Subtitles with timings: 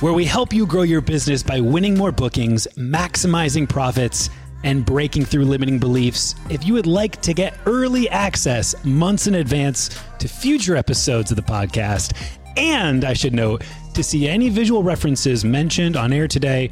[0.00, 4.30] where we help you grow your business by winning more bookings, maximizing profits,
[4.64, 6.34] and breaking through limiting beliefs.
[6.48, 11.36] If you would like to get early access months in advance to future episodes of
[11.36, 12.16] the podcast,
[12.56, 13.62] and I should note,
[13.94, 16.70] to see any visual references mentioned on air today,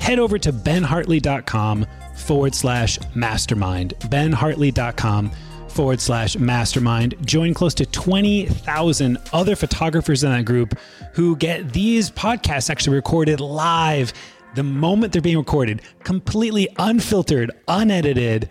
[0.00, 1.86] head over to benhartley.com
[2.16, 3.94] forward slash mastermind.
[4.00, 5.30] benhartley.com
[5.74, 7.14] forward slash mastermind.
[7.26, 10.78] Join close to 20,000 other photographers in that group
[11.12, 14.12] who get these podcasts actually recorded live
[14.54, 18.48] the moment they're being recorded, completely unfiltered, unedited,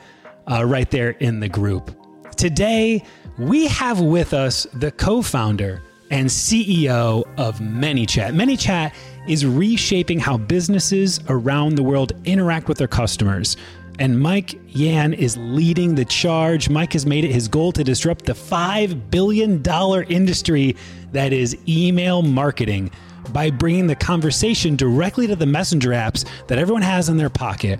[0.51, 1.95] uh, right there in the group.
[2.35, 3.01] Today,
[3.37, 8.35] we have with us the co founder and CEO of ManyChat.
[8.35, 8.93] ManyChat
[9.27, 13.55] is reshaping how businesses around the world interact with their customers.
[13.99, 16.69] And Mike Yan is leading the charge.
[16.69, 19.63] Mike has made it his goal to disrupt the $5 billion
[20.09, 20.75] industry
[21.11, 22.91] that is email marketing
[23.31, 27.79] by bringing the conversation directly to the messenger apps that everyone has in their pocket.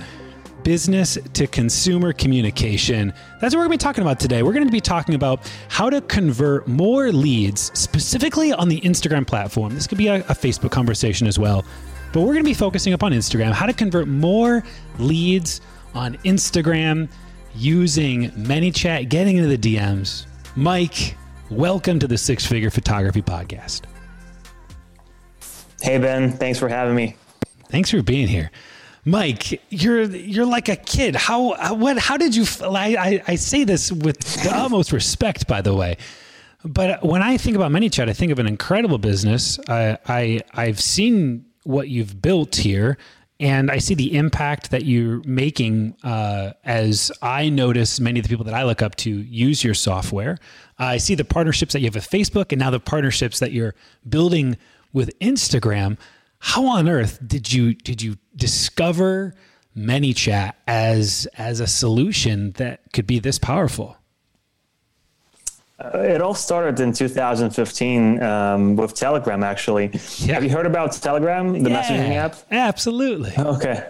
[0.64, 3.12] Business to consumer communication.
[3.42, 4.44] That's what we're going to be talking about today.
[4.44, 9.28] We're going to be talking about how to convert more leads, specifically on the Instagram
[9.28, 9.74] platform.
[9.74, 11.66] This could be a, a Facebook conversation as well.
[12.14, 14.64] But we're going to be focusing up on Instagram, how to convert more
[15.00, 15.60] leads
[15.94, 17.10] on Instagram
[17.56, 20.26] using ManyChat, getting into the DMs.
[20.56, 21.16] Mike,
[21.50, 23.84] welcome to the Six Figure Photography Podcast.
[25.82, 27.16] Hey Ben, thanks for having me.
[27.70, 28.52] Thanks for being here.
[29.06, 31.16] Mike, you're you're like a kid.
[31.16, 35.62] How what how did you I, I, I say this with the utmost respect by
[35.62, 35.98] the way.
[36.64, 39.60] But when I think about ManyChat, I think of an incredible business.
[39.68, 42.98] I, I I've seen what you've built here
[43.40, 48.30] and I see the impact that you're making uh, as I notice many of the
[48.30, 50.38] people that I look up to use your software.
[50.78, 53.76] I see the partnerships that you have with Facebook and now the partnerships that you're
[54.08, 54.58] building
[54.94, 55.98] with Instagram.
[56.40, 59.34] How on earth did you did you discover
[59.76, 63.98] ManyChat as as a solution that could be this powerful?
[65.80, 69.90] Uh, it all started in 2015 um, with Telegram, actually.
[70.18, 70.36] Yeah.
[70.36, 72.36] Have you heard about Telegram, the yeah, messaging app?
[72.52, 73.34] Absolutely.
[73.38, 73.88] Okay.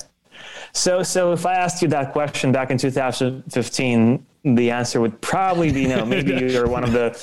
[0.72, 5.72] So, so if I asked you that question back in 2015, the answer would probably
[5.72, 6.06] be no.
[6.06, 7.20] Maybe you're one of the.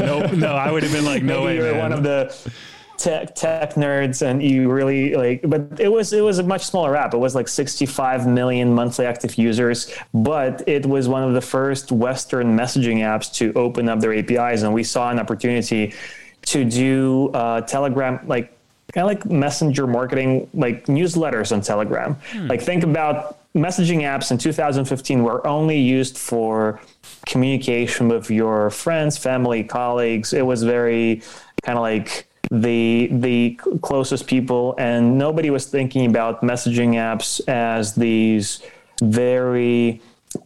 [0.00, 1.78] no, no, I would have been like, no way, you're man.
[1.78, 2.52] one of the
[2.96, 6.96] tech tech nerds and you really like but it was it was a much smaller
[6.96, 7.14] app.
[7.14, 11.92] It was like 65 million monthly active users but it was one of the first
[11.92, 15.94] western messaging apps to open up their apis and we saw an opportunity
[16.42, 18.56] to do uh, telegram like
[18.92, 22.14] kind of like messenger marketing like newsletters on telegram.
[22.32, 22.46] Hmm.
[22.46, 26.80] like think about messaging apps in 2015 were only used for
[27.26, 30.32] communication with your friends family colleagues.
[30.32, 31.22] It was very
[31.62, 37.94] kind of like the the closest people and nobody was thinking about messaging apps as
[37.94, 38.62] these
[39.02, 40.00] very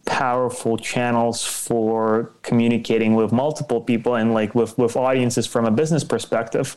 [0.05, 6.03] powerful channels for communicating with multiple people and like with, with audiences from a business
[6.03, 6.75] perspective.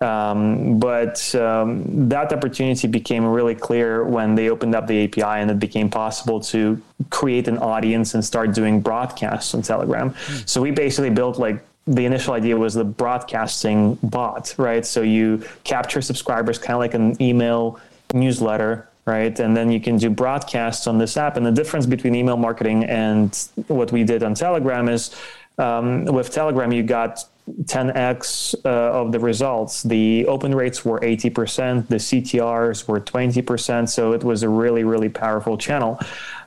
[0.00, 5.50] Um, but um, that opportunity became really clear when they opened up the API and
[5.50, 6.80] it became possible to
[7.10, 10.10] create an audience and start doing broadcasts on Telegram.
[10.10, 10.48] Mm.
[10.48, 14.84] So we basically built like the initial idea was the broadcasting bot, right?
[14.84, 17.80] So you capture subscribers kind of like an email
[18.12, 19.38] newsletter, right?
[19.38, 21.36] And then you can do broadcasts on this app.
[21.36, 23.36] And the difference between email marketing and
[23.68, 25.14] what we did on Telegram is
[25.58, 27.24] um, with Telegram, you got
[27.62, 29.84] 10x uh, of the results.
[29.84, 33.88] The open rates were 80%, the CTRs were 20%.
[33.88, 36.00] So it was a really, really powerful channel.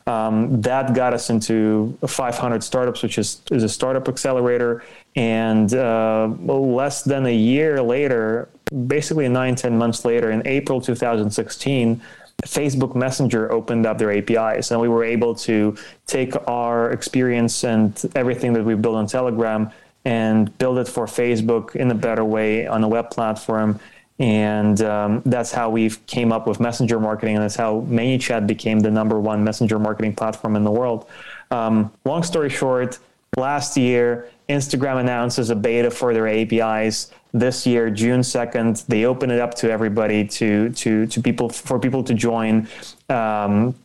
[0.10, 4.84] Um, that got us into 500 startups, which is, is a startup accelerator.
[5.16, 8.50] And uh, less than a year later,
[8.88, 12.02] basically nine, 10 months later, in April 2016,
[12.44, 15.78] Facebook Messenger opened up their APIs, and we were able to
[16.08, 19.70] take our experience and everything that we built on Telegram
[20.06, 23.80] and build it for Facebook in a better way on a web platform.
[24.20, 28.82] And um, that's how we came up with messenger marketing, and that's how ManyChat became
[28.82, 31.08] the number one messenger marketing platform in the world.
[31.52, 33.00] Um, long story short,
[33.38, 38.84] last year, Instagram announces a beta for their APIs this year, June second.
[38.88, 42.68] They open it up to everybody to to to people for people to join.
[43.10, 43.76] Um,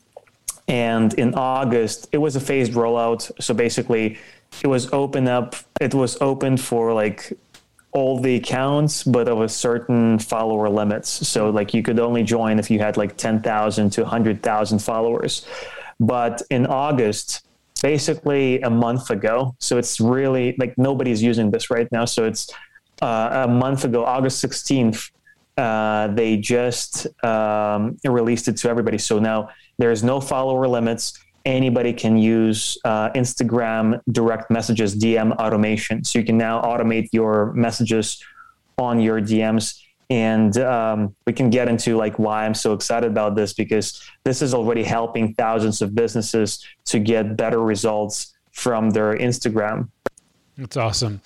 [0.67, 3.31] and in August, it was a phased rollout.
[3.43, 4.19] So basically,
[4.63, 5.57] it was open up.
[5.81, 7.33] It was open for like
[7.95, 11.09] all the accounts, but of a certain follower limits.
[11.27, 14.81] So like you could only join if you had like ten thousand to hundred thousand
[14.81, 15.47] followers.
[16.01, 17.47] But in August,
[17.83, 19.55] basically a month ago.
[19.59, 22.05] So it's really like nobody's using this right now.
[22.05, 22.51] So it's
[23.03, 25.11] uh, a month ago, August 16th,
[25.57, 28.99] uh, they just um, released it to everybody.
[28.99, 31.13] So now there's no follower limits.
[31.45, 36.03] Anybody can use uh, Instagram direct messages, DM automation.
[36.05, 38.23] So you can now automate your messages
[38.79, 39.81] on your DMs.
[40.11, 44.43] And um, we can get into like why I'm so excited about this because this
[44.43, 49.89] is already helping thousands of businesses to get better results from their Instagram.
[50.57, 51.21] That's awesome.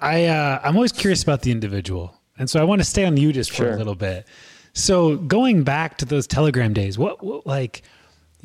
[0.00, 3.16] I uh, I'm always curious about the individual, and so I want to stay on
[3.16, 3.72] you just for sure.
[3.72, 4.26] a little bit.
[4.74, 7.82] So going back to those Telegram days, what, what like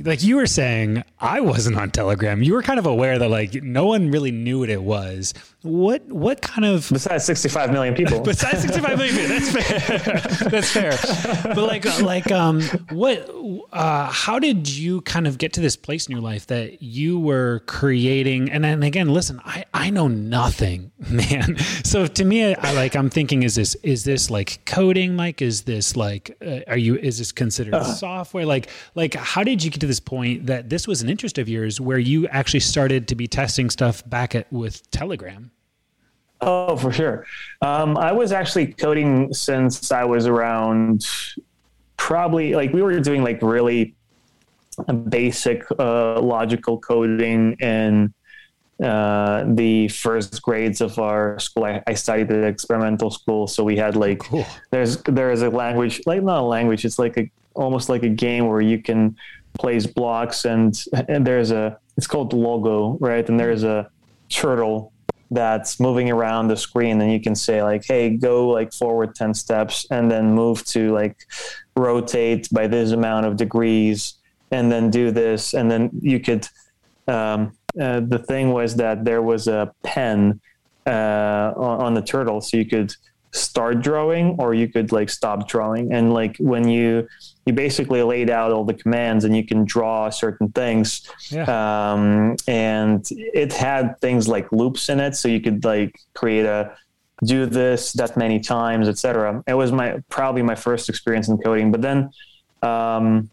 [0.03, 2.41] like you were saying, I wasn't on Telegram.
[2.41, 5.33] You were kind of aware that like no one really knew what it was.
[5.61, 8.21] What what kind of besides 65 million people?
[8.23, 10.49] besides 65 million people, that's fair.
[10.49, 11.53] that's fair.
[11.53, 12.61] But like like um
[12.91, 13.29] what
[13.73, 17.19] uh how did you kind of get to this place in your life that you
[17.19, 21.57] were creating and then again, listen, I I know nothing, man.
[21.83, 25.41] So to me I like I'm thinking is this is this like coding, Mike?
[25.41, 28.45] Is this like uh, are you is this considered uh, software?
[28.45, 31.49] Like like how did you get to this point that this was an interest of
[31.49, 35.51] yours where you actually started to be testing stuff back at with Telegram?
[36.41, 37.25] Oh, for sure.
[37.61, 41.05] Um, I was actually coding since I was around
[41.97, 43.95] probably like we were doing like really
[45.09, 48.13] basic uh, logical coding in
[48.81, 51.65] uh, the first grades of our school.
[51.65, 54.45] I, I, studied at experimental school, so we had like cool.
[54.71, 56.85] there's there is a language like not a language.
[56.85, 59.17] It's like a almost like a game where you can
[59.57, 63.27] place blocks and and there's a it's called logo right?
[63.27, 63.89] And there's a
[64.29, 64.93] turtle
[65.31, 69.33] that's moving around the screen and you can say like hey go like forward 10
[69.35, 71.17] steps and then move to like
[71.75, 74.15] rotate by this amount of degrees
[74.51, 75.53] and then do this.
[75.53, 76.47] And then you could
[77.07, 80.39] um, uh, the thing was that there was a pen
[80.85, 82.41] uh, on, on the turtle.
[82.41, 82.93] So you could
[83.31, 85.93] start drawing or you could like stop drawing.
[85.93, 87.07] And like when you
[87.45, 91.45] you basically laid out all the commands and you can draw certain things yeah.
[91.93, 96.75] um, and it had things like loops in it so you could like create a
[97.25, 101.71] do this that many times etc it was my probably my first experience in coding
[101.71, 102.09] but then
[102.61, 103.29] um,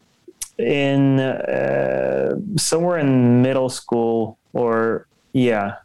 [0.58, 5.76] in uh, somewhere in middle school or yeah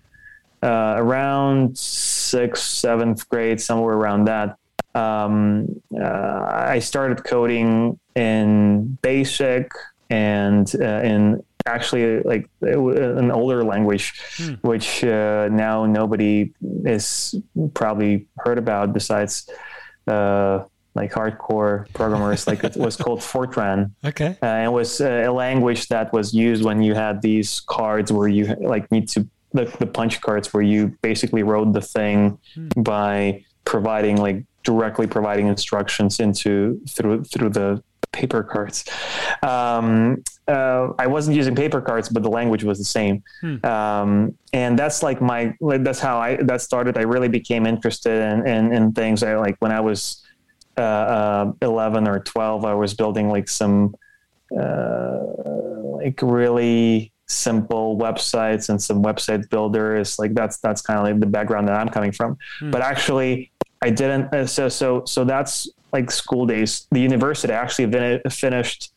[0.64, 4.58] uh, around sixth, seventh grade, somewhere around that.
[4.94, 9.70] Um, uh, I started coding in BASIC
[10.10, 14.54] and uh, in actually like an older language, hmm.
[14.62, 16.54] which uh, now nobody
[16.86, 17.36] is
[17.74, 19.50] probably heard about besides
[20.08, 20.64] uh,
[20.96, 22.48] like hardcore programmers.
[22.48, 23.92] like it was called Fortran.
[24.04, 28.28] Okay, uh, it was a language that was used when you had these cards where
[28.28, 32.70] you like need to the, the punch cards where you basically wrote the thing hmm.
[32.78, 38.86] by providing like directly providing instructions into through through the paper cards.
[39.44, 43.24] Um, uh, I wasn't using paper cards, but the language was the same.
[43.42, 43.66] Hmm.
[43.66, 46.98] Um, and that's like my like, that's how I that started.
[46.98, 49.24] I really became interested in in, in things.
[49.24, 50.24] I like when I was
[50.78, 52.66] uh, uh, eleven or twelve.
[52.66, 53.96] I was building like some
[54.58, 55.20] uh,
[55.98, 60.20] like really simple websites and some website builders.
[60.20, 62.38] Like that's that's kind of like the background that I'm coming from.
[62.60, 62.72] Hmm.
[62.72, 63.52] But actually,
[63.82, 64.34] I didn't.
[64.34, 66.88] Uh, so so so that's like school days.
[66.92, 67.92] The university I actually
[68.30, 68.92] finished.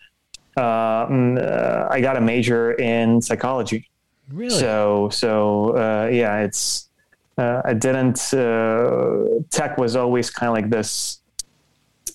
[0.56, 3.88] Uh, mm, uh, I got a major in psychology.
[4.32, 4.58] Really?
[4.58, 6.88] So so uh, yeah, it's
[7.36, 8.32] uh, I didn't.
[8.32, 11.20] Uh, tech was always kind of like this,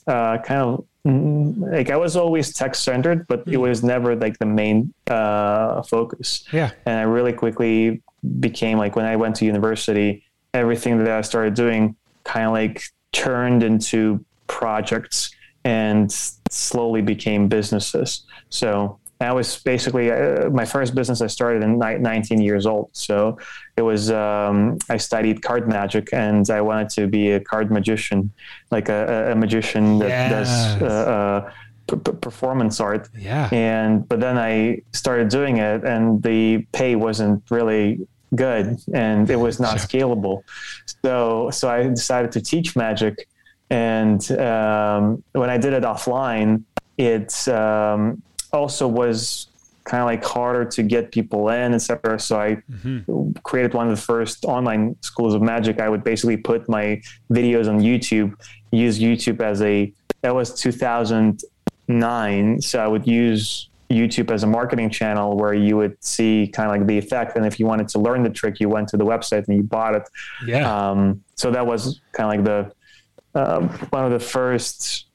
[0.07, 4.45] uh, kind of like I was always tech centered, but it was never like the
[4.45, 6.45] main uh, focus.
[6.51, 6.71] Yeah.
[6.85, 8.01] And I really quickly
[8.39, 12.83] became like when I went to university, everything that I started doing kind of like
[13.11, 15.31] turned into projects
[15.63, 16.11] and
[16.49, 18.23] slowly became businesses.
[18.49, 22.89] So I was basically uh, my first business I started in 19 years old.
[22.93, 23.37] So
[23.75, 28.31] it was um, I studied card magic and I wanted to be a card magician,
[28.71, 30.31] like a, a magician that yes.
[30.31, 31.51] does uh, uh,
[31.97, 33.09] p- performance art.
[33.17, 33.49] Yeah.
[33.51, 39.35] And but then I started doing it, and the pay wasn't really good, and it
[39.35, 39.87] was not sure.
[39.87, 40.43] scalable.
[41.03, 43.27] So so I decided to teach magic,
[43.69, 46.63] and um, when I did it offline,
[46.97, 48.21] it um,
[48.51, 49.47] also was
[49.83, 52.19] kind of like harder to get people in, etc.
[52.19, 53.31] So I mm-hmm.
[53.43, 55.79] created one of the first online schools of magic.
[55.79, 58.35] I would basically put my videos on YouTube,
[58.71, 62.61] use YouTube as a that was 2009.
[62.61, 66.77] So I would use YouTube as a marketing channel where you would see kind of
[66.77, 67.35] like the effect.
[67.35, 69.63] And if you wanted to learn the trick, you went to the website and you
[69.63, 70.03] bought it.
[70.45, 70.89] Yeah.
[70.89, 72.71] Um, so that was kind of like the
[73.35, 75.05] um, one of the first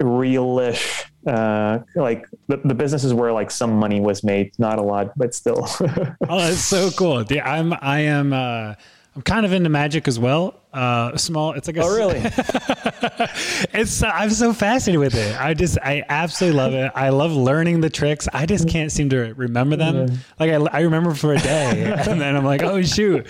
[0.00, 5.12] realish uh, like the, the businesses where like some money was made, not a lot,
[5.16, 5.66] but still.
[5.80, 7.22] oh, that's so cool.
[7.24, 8.74] Yeah, I'm I am uh,
[9.14, 10.54] I'm kind of into magic as well.
[10.72, 11.52] Uh, small.
[11.52, 12.20] It's like a, oh really?
[13.74, 15.38] it's I'm so fascinated with it.
[15.38, 16.92] I just I absolutely love it.
[16.94, 18.28] I love learning the tricks.
[18.32, 20.18] I just can't seem to remember them.
[20.38, 23.26] Like I, I remember for a day, and then I'm like, oh shoot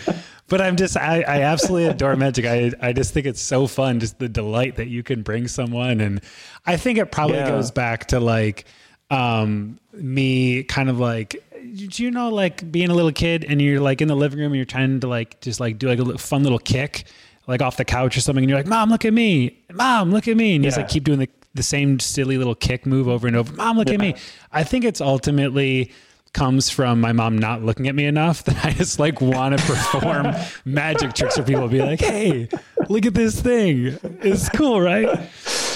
[0.50, 2.44] but I'm just I, I absolutely adore magic.
[2.44, 6.02] I I just think it's so fun, just the delight that you can bring someone,
[6.02, 6.20] and
[6.66, 7.48] I think it probably yeah.
[7.48, 8.66] goes back to like
[9.10, 11.42] um, me kind of like
[11.74, 14.46] do you know like being a little kid and you're like in the living room
[14.46, 17.04] and you're trying to like just like do like a fun little kick
[17.46, 20.26] like off the couch or something and you're like mom look at me mom look
[20.26, 20.68] at me and you yeah.
[20.68, 23.76] just like keep doing the, the same silly little kick move over and over mom
[23.76, 23.94] look yeah.
[23.94, 24.14] at me
[24.52, 25.92] i think it's ultimately
[26.32, 29.64] comes from my mom not looking at me enough that I just like want to
[29.64, 30.34] perform
[30.64, 31.68] magic tricks for people.
[31.68, 32.48] Be like, hey,
[32.88, 33.98] look at this thing.
[34.22, 35.08] It's cool, right?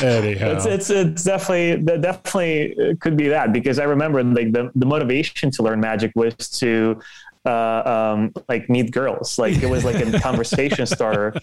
[0.02, 4.87] Anyhow, it's it's, it's definitely definitely could be that because I remember like the the
[4.87, 7.00] motivation to learn magic was to
[7.46, 7.82] uh,
[8.14, 9.38] um, like meet girls.
[9.38, 11.34] Like it was like a conversation starter.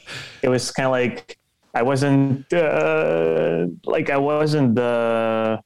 [0.42, 1.38] It was kind of like
[1.74, 5.62] I wasn't uh, like I wasn't the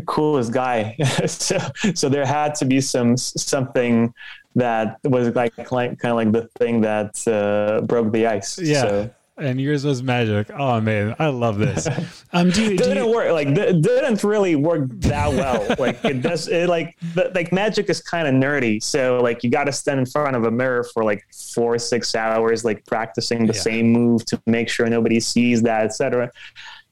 [0.00, 0.96] coolest guy.
[1.26, 1.58] so,
[1.94, 4.12] so there had to be some something
[4.56, 8.58] that was like, like kind of like the thing that uh, broke the ice.
[8.58, 8.82] Yeah.
[8.82, 9.10] So.
[9.36, 10.48] And yours was magic.
[10.56, 11.88] Oh man, I love this.
[12.32, 13.14] Um, do you, didn't you...
[13.14, 15.76] work like th- didn't really work that well.
[15.78, 16.48] like it does.
[16.48, 18.82] It like like magic is kind of nerdy.
[18.82, 21.24] So like you got to stand in front of a mirror for like
[21.54, 23.60] four six hours, like practicing the yeah.
[23.60, 26.28] same move to make sure nobody sees that, etc.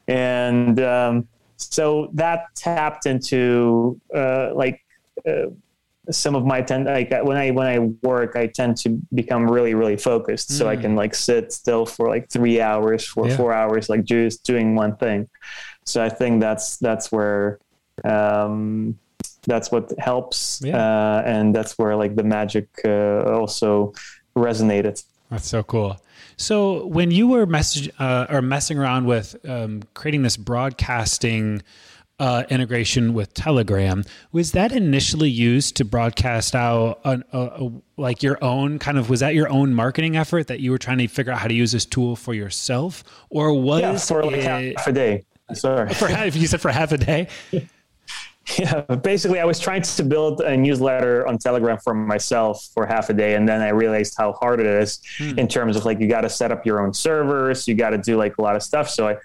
[0.06, 1.26] And um,
[1.70, 4.84] so that tapped into uh, like
[5.28, 5.46] uh,
[6.10, 9.74] some of my tend like when I when I work I tend to become really
[9.74, 10.54] really focused mm.
[10.54, 13.36] so I can like sit still for like three hours for yeah.
[13.36, 15.28] four hours like just doing one thing
[15.84, 17.60] so I think that's that's where
[18.04, 18.98] um,
[19.46, 20.76] that's what helps yeah.
[20.76, 23.92] uh, and that's where like the magic uh, also
[24.36, 25.02] resonated
[25.32, 26.00] that's so cool
[26.36, 31.62] so when you were message uh, or messing around with um, creating this broadcasting
[32.18, 38.42] uh, integration with Telegram, was that initially used to broadcast out a, a, like your
[38.42, 39.10] own kind of?
[39.10, 41.54] Was that your own marketing effort that you were trying to figure out how to
[41.54, 45.24] use this tool for yourself, or was yeah, for like it, half a day?
[45.52, 47.28] Sorry, for half, you said for half a day.
[48.58, 53.08] Yeah, basically, I was trying to build a newsletter on Telegram for myself for half
[53.08, 55.38] a day, and then I realized how hard it is hmm.
[55.38, 57.98] in terms of like you got to set up your own servers, you got to
[57.98, 58.90] do like a lot of stuff.
[58.90, 59.16] So I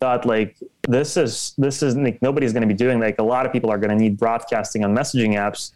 [0.00, 0.56] thought like
[0.88, 3.70] this is this is like nobody's going to be doing like a lot of people
[3.70, 5.72] are going to need broadcasting on messaging apps,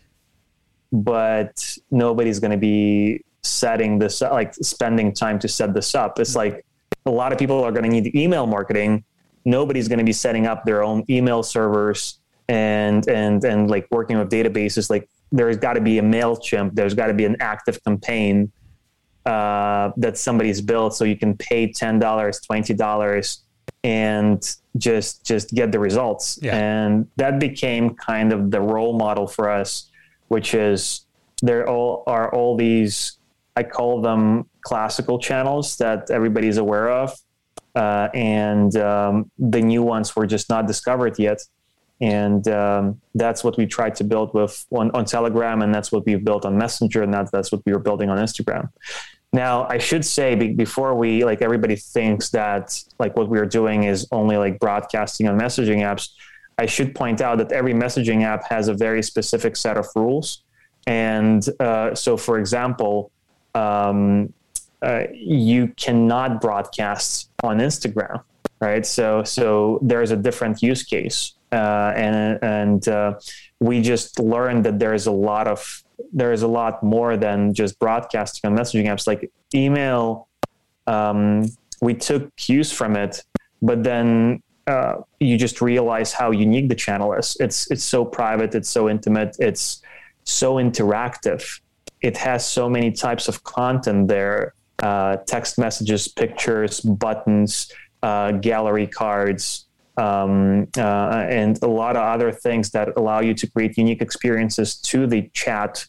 [0.93, 6.19] but nobody's going to be setting this like spending time to set this up.
[6.21, 6.65] It's like
[7.07, 9.05] a lot of people are going to need email marketing.
[9.45, 14.19] Nobody's going to be setting up their own email servers and and and like working
[14.19, 17.83] with databases like there's got to be a mailchimp there's got to be an active
[17.85, 18.53] campaign
[19.27, 23.39] uh, that somebody's built so you can pay $10 $20
[23.85, 26.57] and just just get the results yeah.
[26.57, 29.91] and that became kind of the role model for us
[30.29, 31.07] which is
[31.43, 33.19] there all are all these
[33.57, 37.15] i call them classical channels that everybody's aware of
[37.75, 41.41] uh, and um, the new ones were just not discovered yet
[42.05, 46.05] and um, that's what we tried to build with on, on, telegram and that's what
[46.07, 48.69] we've built on messenger and that's, that's what we were building on instagram
[49.35, 53.83] Now, I should say be- before we like everybody thinks that like what we're doing
[53.83, 56.11] is only like broadcasting on messaging apps.
[56.57, 60.45] I should point out that every messaging app has a very specific set of rules,
[60.87, 63.11] and uh, so for example,
[63.57, 64.33] um,
[64.83, 68.23] uh, you cannot broadcast on Instagram,
[68.61, 68.87] right?
[68.87, 73.15] So so there's a different use case, and and uh,
[73.61, 75.83] we just learned that there is a lot of
[76.13, 79.07] there is a lot more than just broadcasting on messaging apps.
[79.07, 80.29] Like email
[80.87, 81.47] um,
[81.81, 83.23] we took cues from it
[83.65, 87.37] but then uh, you just realize how unique the channel is.
[87.41, 89.83] It's it's so private it's so intimate it's
[90.25, 91.61] so interactive.
[92.03, 98.87] It has so many types of content there uh, text messages pictures buttons uh, gallery
[98.87, 99.64] cards
[99.97, 104.77] um, uh, and a lot of other things that allow you to create unique experiences
[104.77, 105.87] to the chat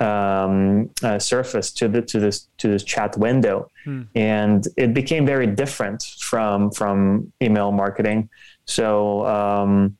[0.00, 4.02] um, uh, surface to the to this to this chat window, hmm.
[4.14, 8.28] and it became very different from from email marketing.
[8.64, 9.96] So um,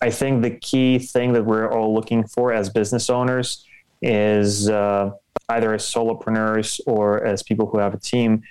[0.00, 3.64] I think the key thing that we're all looking for as business owners
[4.02, 5.10] is uh,
[5.48, 8.42] either as solopreneurs or as people who have a team.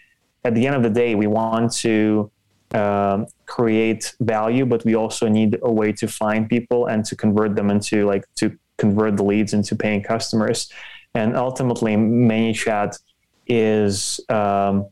[0.45, 2.31] At the end of the day, we want to
[2.73, 7.55] um, create value, but we also need a way to find people and to convert
[7.55, 8.45] them into like to
[8.77, 10.71] convert the leads into paying customers.
[11.13, 12.97] And ultimately, ManyChat
[13.45, 14.87] is um,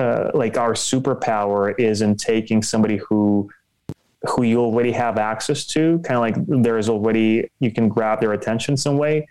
[0.00, 3.48] uh, like our superpower is in taking somebody who
[4.30, 8.20] who you already have access to, kind of like there is already you can grab
[8.20, 9.28] their attention some way,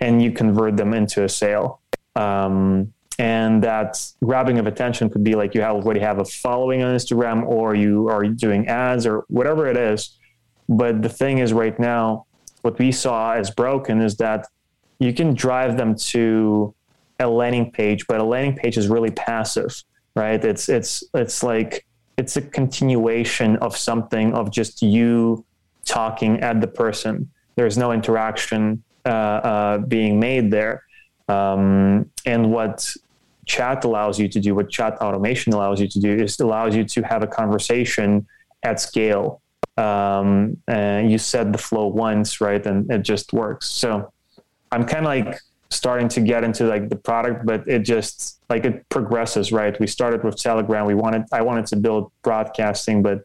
[0.00, 1.80] and you convert them into a sale.
[2.16, 6.94] Um, and that grabbing of attention could be like you already have a following on
[6.94, 10.16] Instagram, or you are doing ads, or whatever it is.
[10.68, 12.26] But the thing is, right now,
[12.62, 14.46] what we saw as broken is that
[14.98, 16.74] you can drive them to
[17.18, 19.82] a landing page, but a landing page is really passive,
[20.14, 20.42] right?
[20.44, 21.86] It's it's it's like
[22.16, 25.44] it's a continuation of something of just you
[25.84, 27.30] talking at the person.
[27.56, 30.84] There's no interaction uh, uh, being made there.
[31.30, 32.92] Um, and what
[33.46, 36.84] chat allows you to do, what chat automation allows you to do, is allows you
[36.84, 38.26] to have a conversation
[38.62, 39.40] at scale
[39.76, 43.66] um, and you set the flow once, right, and it just works.
[43.70, 44.12] So
[44.72, 48.64] I'm kind of like starting to get into like the product, but it just like
[48.64, 49.78] it progresses, right?
[49.80, 50.86] We started with Telegram.
[50.86, 53.24] We wanted I wanted to build broadcasting, but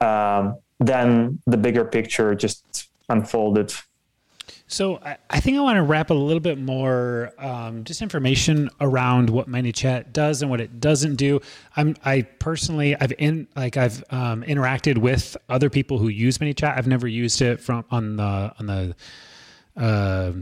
[0.00, 3.74] um, then the bigger picture just unfolded.
[4.66, 8.70] So I, I think I want to wrap a little bit more um, just information
[8.80, 11.40] around what ManyChat does and what it doesn't do.
[11.76, 16.76] I'm I personally I've in like I've um, interacted with other people who use ManyChat.
[16.76, 18.96] I've never used it from on the on the
[19.76, 20.32] uh,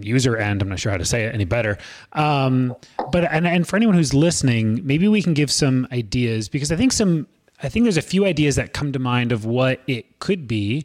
[0.00, 0.60] user end.
[0.60, 1.78] I'm not sure how to say it any better.
[2.12, 2.74] Um,
[3.10, 6.76] but and and for anyone who's listening, maybe we can give some ideas because I
[6.76, 7.26] think some
[7.62, 10.84] I think there's a few ideas that come to mind of what it could be.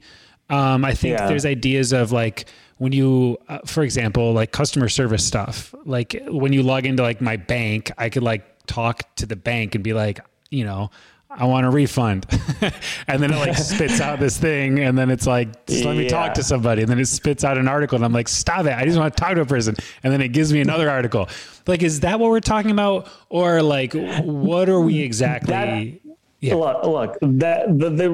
[0.52, 1.28] Um, I think yeah.
[1.28, 2.46] there's ideas of like
[2.78, 5.74] when you, uh, for example, like customer service stuff.
[5.86, 9.76] Like when you log into like my bank, I could like talk to the bank
[9.76, 10.90] and be like, you know,
[11.30, 12.26] I want a refund.
[13.08, 14.80] and then it like spits out this thing.
[14.80, 16.82] And then it's like, just let me talk to somebody.
[16.82, 17.96] And then it spits out an article.
[17.96, 18.74] And I'm like, stop it.
[18.74, 19.76] I just want to talk to a person.
[20.04, 21.30] And then it gives me another article.
[21.68, 23.08] Like, is that what we're talking about?
[23.30, 25.52] Or like, what are we exactly?
[25.52, 26.01] That,
[26.42, 26.56] yeah.
[26.56, 28.10] Look, look, the, the, the,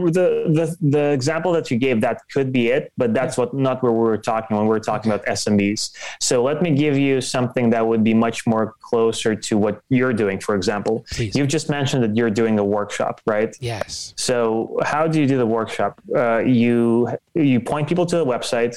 [0.51, 3.93] the, the example that you gave, that could be it, but that's what, not where
[3.93, 5.95] we were talking when we were talking about SMBs.
[6.19, 10.11] So let me give you something that would be much more closer to what you're
[10.11, 11.05] doing, for example.
[11.09, 11.37] Please.
[11.37, 13.55] You've just mentioned that you're doing a workshop, right?
[13.61, 14.13] Yes.
[14.17, 16.01] So how do you do the workshop?
[16.13, 18.75] Uh, you, you point people to the website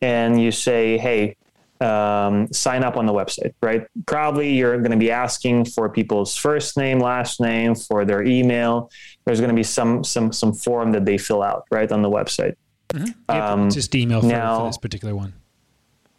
[0.00, 1.36] and you say, hey,
[1.80, 3.86] um, sign up on the website, right?
[4.06, 8.90] Probably you're going to be asking for people's first name, last name, for their email.
[9.24, 12.10] There's going to be some some some form that they fill out, right, on the
[12.10, 12.54] website.
[12.90, 13.30] Mm-hmm.
[13.30, 15.34] um, just email for, now, for this particular one.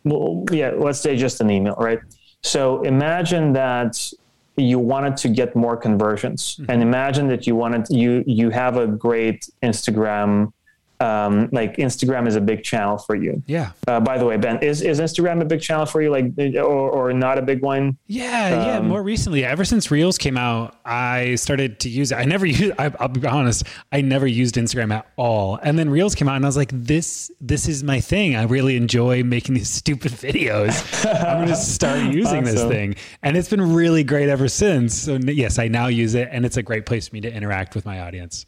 [0.03, 1.99] Well, yeah, let's say just an email, right?
[2.43, 4.13] So imagine that
[4.55, 6.71] you wanted to get more conversions, mm-hmm.
[6.71, 10.53] and imagine that you wanted you you have a great Instagram
[10.99, 13.41] um, like Instagram is a big channel for you.
[13.47, 13.71] Yeah.
[13.87, 16.89] Uh, by the way, Ben, is, is Instagram a big channel for you, like, or,
[16.89, 17.97] or not a big one?
[18.07, 18.79] Yeah, um, yeah.
[18.81, 22.15] More recently, ever since Reels came out, I started to use it.
[22.15, 22.73] I never used.
[22.77, 25.57] I, will be honest, I never used Instagram at all.
[25.63, 28.35] And then Reels came out, and I was like, this, this is my thing.
[28.35, 31.05] I really enjoy making these stupid videos.
[31.05, 32.45] I'm going to start using awesome.
[32.45, 34.95] this thing, and it's been really great ever since.
[34.95, 37.73] So yes, I now use it, and it's a great place for me to interact
[37.73, 38.45] with my audience.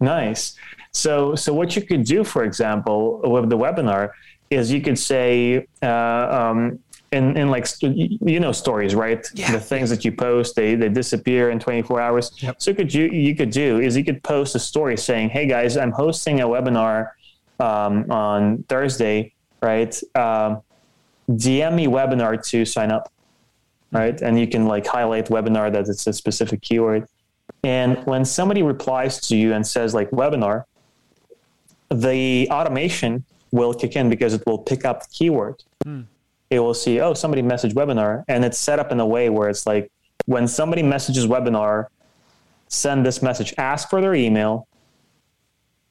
[0.00, 0.56] Nice.
[0.92, 4.10] So, so what you could do, for example, with the webinar,
[4.50, 6.78] is you could say, uh, um,
[7.12, 9.26] in, in like you know stories right?
[9.34, 9.50] Yeah.
[9.50, 12.30] the things that you post they, they disappear in 24 hours.
[12.36, 12.62] Yep.
[12.62, 15.76] so could you you could do is you could post a story saying hey guys
[15.76, 17.10] i'm hosting a webinar
[17.58, 19.92] um, on thursday right?
[20.14, 20.62] Um,
[21.28, 23.10] dm me webinar to sign up
[23.92, 24.20] right?
[24.20, 27.06] And you can like highlight webinar that it's a specific keyword.
[27.64, 30.64] And when somebody replies to you and says like webinar
[31.90, 35.62] the automation will kick in because it will pick up the keyword
[36.50, 39.48] it will see, oh, somebody messaged webinar, and it's set up in a way where
[39.48, 39.90] it's like
[40.26, 41.86] when somebody messages webinar,
[42.68, 44.66] send this message, ask for their email,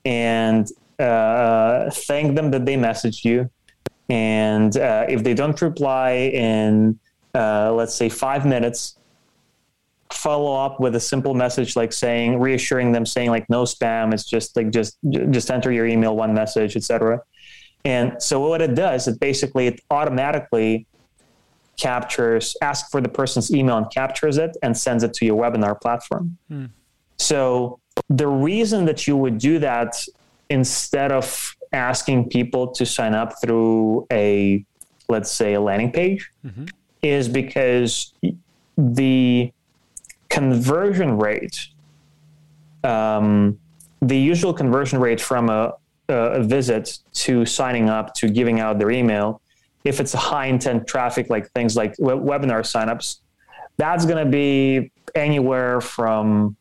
[0.03, 3.49] and uh, thank them that they messaged you.
[4.09, 6.99] And uh, if they don't reply in,
[7.33, 8.97] uh, let's say, five minutes,
[10.11, 14.13] follow up with a simple message like saying, reassuring them, saying like no spam.
[14.13, 14.97] It's just like just
[15.29, 17.21] just enter your email, one message, etc.
[17.85, 20.85] And so what it does, it basically it automatically
[21.77, 25.79] captures, asks for the person's email and captures it and sends it to your webinar
[25.79, 26.37] platform.
[26.49, 26.65] Hmm.
[27.17, 30.03] So the reason that you would do that
[30.49, 34.65] instead of asking people to sign up through a,
[35.07, 36.65] let's say, a landing page, mm-hmm.
[37.01, 38.13] is because
[38.77, 39.51] the
[40.29, 41.67] conversion rate,
[42.83, 43.59] um,
[44.01, 45.73] the usual conversion rate from a,
[46.07, 49.41] a visit to signing up to giving out their email,
[49.83, 53.19] if it's a high intent traffic, like things like we- webinar signups,
[53.77, 56.55] that's going to be anywhere from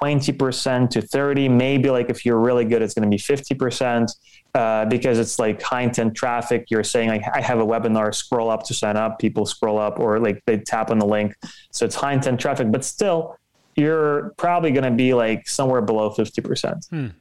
[0.00, 4.10] 20% to 30 maybe like if you're really good it's going to be 50%
[4.54, 8.50] uh, because it's like high intent traffic you're saying like i have a webinar scroll
[8.50, 11.34] up to sign up people scroll up or like they tap on the link
[11.72, 13.36] so it's high intent traffic but still
[13.76, 17.12] you're probably going to be like somewhere below 50%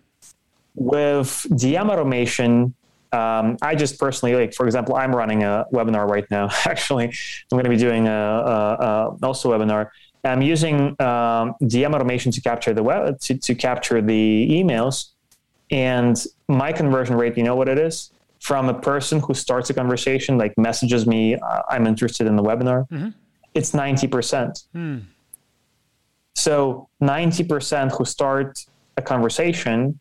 [0.75, 2.73] with dm automation
[3.11, 6.49] um, I just personally like, for example, I'm running a webinar right now.
[6.65, 7.13] Actually, I'm
[7.55, 9.89] going to be doing a, a, a also webinar.
[10.27, 15.09] I'm using um, DM automation to capture the web to, to capture the emails,
[15.71, 16.15] and
[16.47, 17.37] my conversion rate.
[17.37, 18.11] You know what it is?
[18.39, 22.43] From a person who starts a conversation, like messages me, uh, I'm interested in the
[22.43, 22.87] webinar.
[23.53, 24.63] It's ninety percent.
[26.35, 28.65] So ninety percent who start
[28.97, 29.99] a conversation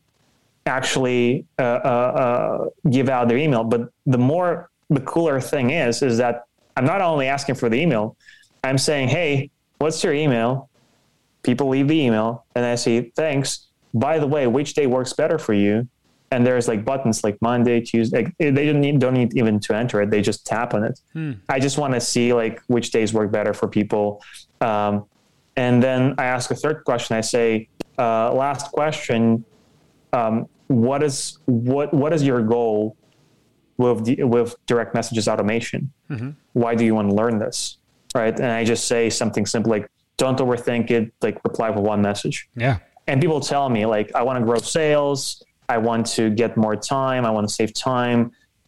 [0.66, 3.64] actually uh, uh, uh, give out their email.
[3.64, 6.44] But the more the cooler thing is, is that
[6.76, 8.16] I'm not only asking for the email,
[8.64, 10.68] I'm saying, hey, what's your email?
[11.42, 13.68] People leave the email, and I say, thanks.
[13.94, 15.88] By the way, which day works better for you?
[16.30, 18.24] And there's like buttons like Monday, Tuesday.
[18.24, 20.10] Like, they don't need, don't need even to enter it.
[20.10, 21.00] They just tap on it.
[21.48, 24.20] I just want to see like which days work better for people.
[24.60, 25.06] Um,
[25.56, 27.16] and then I ask a third question.
[27.16, 29.44] I say, uh, last question.
[30.12, 32.96] Um, what is what what is your goal
[33.76, 35.92] with with direct messages automation?
[36.54, 37.78] Why do you want to learn this?
[38.20, 38.34] Right?
[38.42, 41.04] And I just say something simple like, "Don't overthink it.
[41.20, 42.78] Like reply with one message." Yeah.
[43.06, 45.20] And people tell me like, "I want to grow sales.
[45.68, 47.22] I want to get more time.
[47.28, 48.20] I want to save time.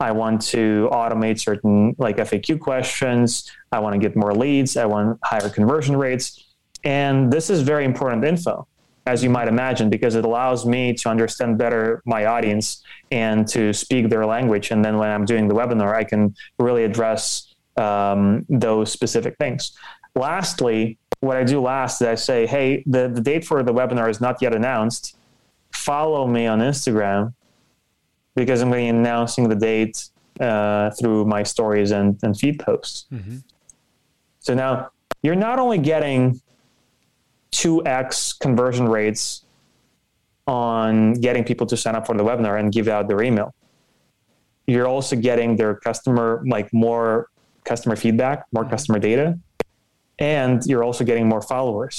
[0.09, 3.51] I want to automate certain like FAQ questions.
[3.73, 4.77] I want to get more leads.
[4.77, 6.27] I want higher conversion rates."
[6.85, 8.67] And this is very important info
[9.07, 13.73] as you might imagine, because it allows me to understand better my audience and to
[13.73, 14.71] speak their language.
[14.71, 17.48] And then when I'm doing the webinar, I can really address
[17.79, 19.73] um, those specific things.
[20.15, 24.11] Lastly, what I do last is I say, hey, the, the date for the webinar
[24.11, 25.17] is not yet announced.
[25.73, 27.35] Follow me on Instagram
[28.35, 30.09] because I'm going to be announcing the date
[30.41, 33.07] uh, through my stories and, and feed posts.
[34.41, 34.91] So now
[35.23, 36.41] you're not only getting
[37.53, 39.45] 2x conversion rates
[40.47, 43.55] on getting people to sign up for the webinar and give out their email.
[44.67, 47.29] You're also getting their customer, like more
[47.69, 49.39] customer feedback, more customer data,
[50.19, 51.97] and you're also getting more followers.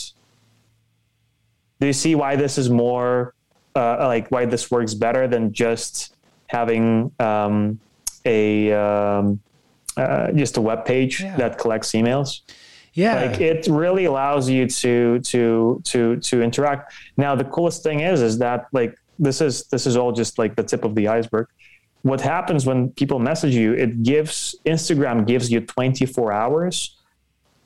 [1.80, 3.34] Do you see why this is more,
[3.76, 6.14] uh, like why this works better than just
[6.48, 7.80] having um,
[8.26, 9.40] a um,
[9.96, 11.38] uh, just a web page Yeah.
[11.38, 12.30] that collects emails?
[12.94, 13.16] Yeah.
[13.26, 15.42] like it really allows you to to
[15.92, 16.84] to to interact
[17.18, 18.94] now the coolest thing is is that like
[19.26, 21.48] this is this is all just like the tip of the iceberg
[22.04, 26.96] what happens when people message you it gives instagram gives you 24 hours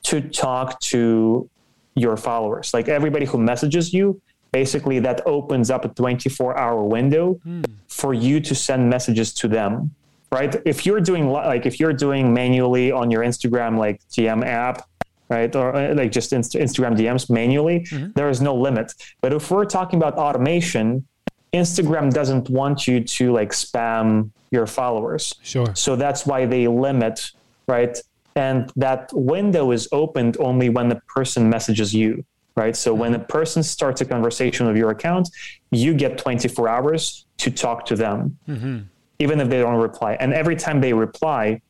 [0.02, 1.48] to talk to
[1.94, 4.20] your followers like everybody who messages you
[4.52, 7.40] basically that opens up a 24 hour window
[7.88, 9.90] for you to send messages to them
[10.32, 14.88] right if you're doing like if you're doing manually on your instagram like gm app
[15.30, 15.56] right?
[15.56, 18.92] Or uh, like just Inst- Instagram DMs manually, there is no limit.
[19.22, 21.06] But if we're talking about automation,
[21.54, 25.34] Instagram doesn't want you to like spam your followers.
[25.42, 25.74] sure.
[25.74, 27.30] So that's why they limit,
[27.66, 27.96] right?
[28.36, 32.24] and that window is opened only when the person messages you
[32.56, 35.28] right so when a person starts a conversation with your account
[35.70, 38.80] you get 24 hours to talk to them mm-hmm.
[39.18, 41.60] even if they don't reply and every time they reply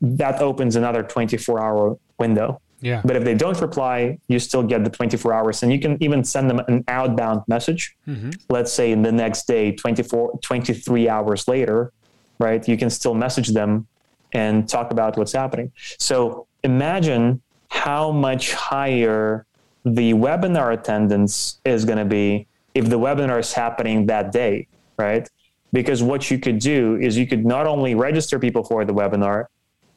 [0.00, 3.00] that opens another 24 hour window yeah.
[3.04, 6.24] But if they don't reply, you still get the 24 hours and you can even
[6.24, 7.96] send them an outbound message.
[8.06, 8.30] Mm-hmm.
[8.50, 11.92] Let's say in the next day, 24, 23 hours later,
[12.38, 12.66] right?
[12.68, 13.86] You can still message them
[14.32, 15.72] and talk about what's happening.
[15.98, 19.46] So imagine how much higher
[19.84, 25.28] the webinar attendance is going to be if the webinar is happening that day, right?
[25.72, 29.46] Because what you could do is you could not only register people for the webinar,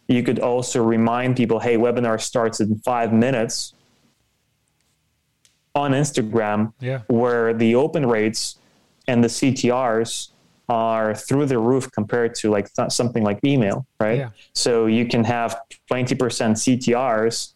[0.10, 3.76] you could also remind people, hey, webinar starts in five minutes
[5.76, 7.02] on Instagram, yeah.
[7.08, 8.58] where the open rates
[9.08, 10.30] and the CTRs
[10.68, 14.18] are through the roof compared to like th- something like email, right?
[14.18, 14.30] Yeah.
[14.54, 15.60] So you can have
[15.92, 17.54] 20% CTRs,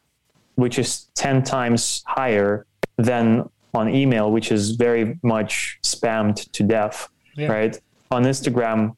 [0.56, 7.10] which is 10 times higher than on email, which is very much spammed to death,
[7.36, 7.52] yeah.
[7.52, 7.80] right?
[8.12, 8.96] On Instagram,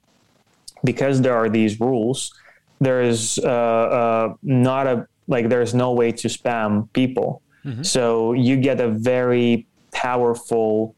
[0.83, 2.33] because there are these rules,
[2.79, 7.41] there is uh, uh, not a like there's no way to spam people.
[7.65, 7.83] Mm-hmm.
[7.83, 10.95] So you get a very powerful,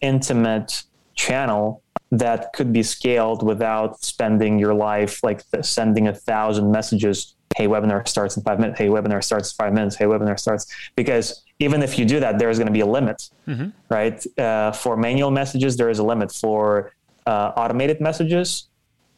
[0.00, 0.82] intimate
[1.14, 7.34] channel that could be scaled without spending your life like sending a thousand messages.
[7.56, 8.78] Hey, webinar starts in five minutes.
[8.78, 9.96] Hey, webinar starts in five minutes.
[9.96, 10.66] Hey, webinar starts.
[10.96, 13.68] Because even if you do that, there's going to be a limit, mm-hmm.
[13.88, 14.38] right?
[14.38, 16.32] Uh, for manual messages, there is a limit.
[16.32, 16.92] For
[17.26, 18.68] uh, automated messages,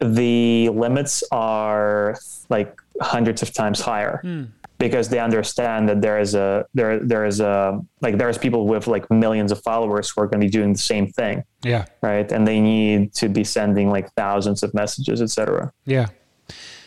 [0.00, 2.16] the limits are
[2.48, 4.20] like hundreds of times higher.
[4.24, 4.48] Mm.
[4.78, 8.86] because they understand that there is a there there is a like there's people with
[8.86, 11.44] like millions of followers who are going to be doing the same thing.
[11.62, 11.84] Yeah.
[12.02, 12.30] Right?
[12.30, 16.08] And they need to be sending like thousands of messages etc yeah.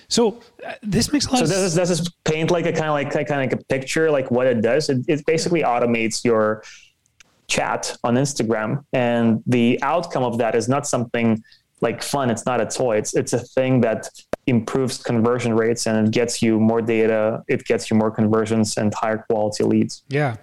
[0.10, 2.72] So uh, this makes a lot so of does this, does this paint like a
[2.72, 4.90] kind of like kind of like a picture like what it does?
[4.90, 6.64] It, it basically automates your
[7.48, 11.42] chat on instagram and the outcome of that is not something
[11.82, 12.30] like fun.
[12.30, 12.98] It's not a toy.
[12.98, 14.10] It's it's a thing that
[14.48, 17.44] improves conversion rates and it gets you more data.
[17.48, 20.04] It gets you more conversions and higher quality leads.
[20.08, 20.38] Yeah,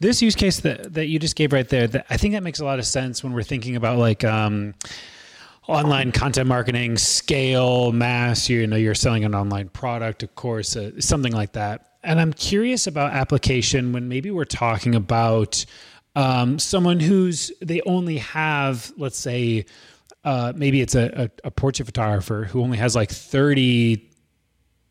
[0.00, 2.60] this use case that that you just gave right there, that I think that makes
[2.60, 4.24] a lot of sense when we're thinking about like.
[4.24, 4.74] Um,
[5.68, 10.92] online content marketing scale mass you know you're selling an online product of course uh,
[11.00, 15.66] something like that and i'm curious about application when maybe we're talking about
[16.14, 19.66] um, someone who's they only have let's say
[20.26, 24.10] uh, maybe it's a, a, a, portrait photographer who only has like 30,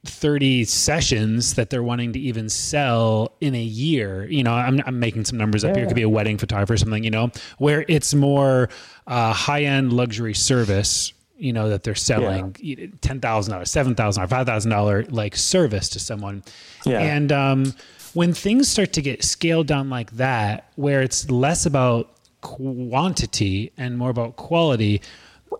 [0.06, 4.26] 30 sessions that they're wanting to even sell in a year.
[4.30, 5.76] You know, I'm, I'm making some numbers up yeah.
[5.76, 5.84] here.
[5.84, 8.70] It could be a wedding photographer or something, you know, where it's more
[9.08, 12.86] uh, high end luxury service, you know, that they're selling yeah.
[13.02, 16.46] $10,000, $7,000, $5,000 like service to someone.
[16.86, 17.02] Yeah.
[17.02, 17.74] And um,
[18.14, 23.98] when things start to get scaled down like that, where it's less about quantity and
[23.98, 25.02] more about quality,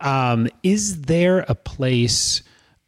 [0.02, 2.44] um, is there a place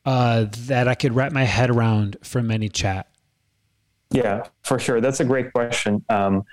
[0.06, 3.04] uh, that I could wrap my head around for ManyChat?
[4.12, 5.02] Yeah, for sure.
[5.02, 6.04] That's a great question.
[6.10, 6.44] Um,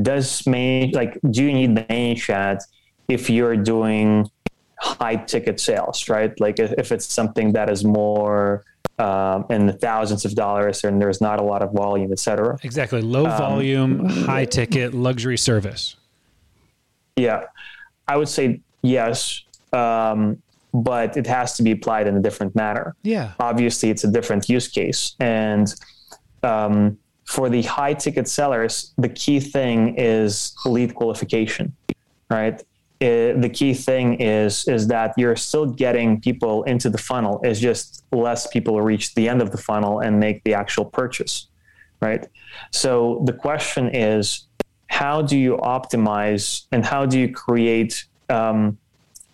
[0.00, 2.60] does Many like do you need ManyChat
[3.08, 4.30] if you're doing
[4.78, 6.38] high ticket sales, right?
[6.38, 8.64] Like if, if it's something that is more
[8.98, 12.58] um, in the thousands of dollars and there's not a lot of volume, et cetera.
[12.62, 13.00] Exactly.
[13.00, 15.96] Low um, volume, high ticket, luxury service.
[17.16, 17.44] Yeah,
[18.06, 20.42] I would say yes um,
[20.74, 22.94] but it has to be applied in a different manner.
[23.02, 23.32] Yeah.
[23.40, 25.16] Obviously, it's a different use case.
[25.18, 25.72] And
[26.42, 31.74] um, for the high ticket sellers, the key thing is lead qualification,
[32.30, 32.62] right?
[33.00, 37.40] It, the key thing is is that you're still getting people into the funnel.
[37.44, 41.48] It's just less people reach the end of the funnel and make the actual purchase,
[42.00, 42.26] right?
[42.72, 44.48] So the question is,
[44.88, 48.78] how do you optimize and how do you create um,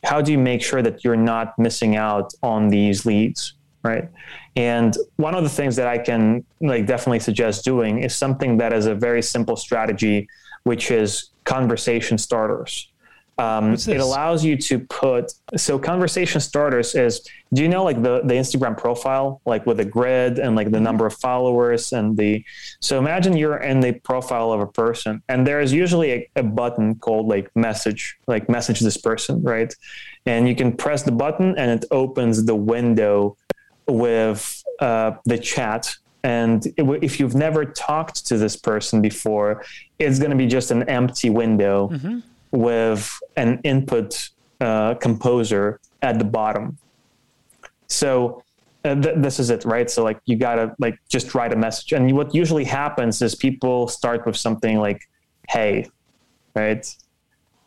[0.04, 4.08] how do you make sure that you're not missing out on these leads right?
[4.56, 8.72] And one of the things that i can like definitely suggest doing is something that
[8.72, 10.28] is a very simple strategy
[10.62, 12.88] which is conversation starters
[13.38, 18.20] um, it allows you to put so conversation starters is do you know like the
[18.24, 20.84] the Instagram profile like with a grid and like the mm-hmm.
[20.84, 22.44] number of followers and the
[22.80, 26.42] so imagine you're in the profile of a person and there is usually a, a
[26.42, 29.74] button called like message like message this person right
[30.26, 33.36] and you can press the button and it opens the window
[33.88, 39.62] with uh, the chat and if you've never talked to this person before,
[39.98, 41.90] it's going to be just an empty window.
[41.90, 42.20] Mm-hmm
[42.54, 46.78] with an input uh, composer at the bottom.
[47.88, 48.42] So
[48.84, 49.90] uh, th- this is it, right?
[49.90, 53.88] So like you gotta like just write a message, and what usually happens is people
[53.88, 55.08] start with something like,
[55.48, 55.88] "Hey,"
[56.54, 56.86] right?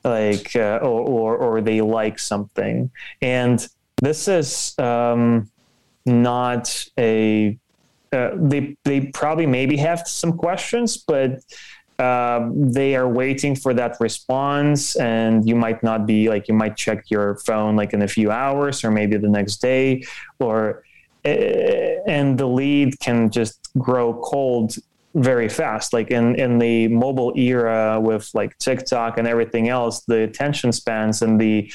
[0.03, 2.89] Like uh, or, or or they like something,
[3.21, 3.67] and
[4.01, 5.49] this is um,
[6.05, 7.57] not a.
[8.13, 11.41] Uh, they they probably maybe have some questions, but
[11.99, 16.77] um, they are waiting for that response and you might not be like you might
[16.77, 20.03] check your phone like in a few hours or maybe the next day
[20.39, 20.83] or
[21.25, 21.29] uh,
[22.07, 24.75] and the lead can just grow cold
[25.15, 25.93] very fast.
[25.93, 31.21] Like in in the mobile era with like tiktok and everything else the attention spans
[31.21, 31.71] and the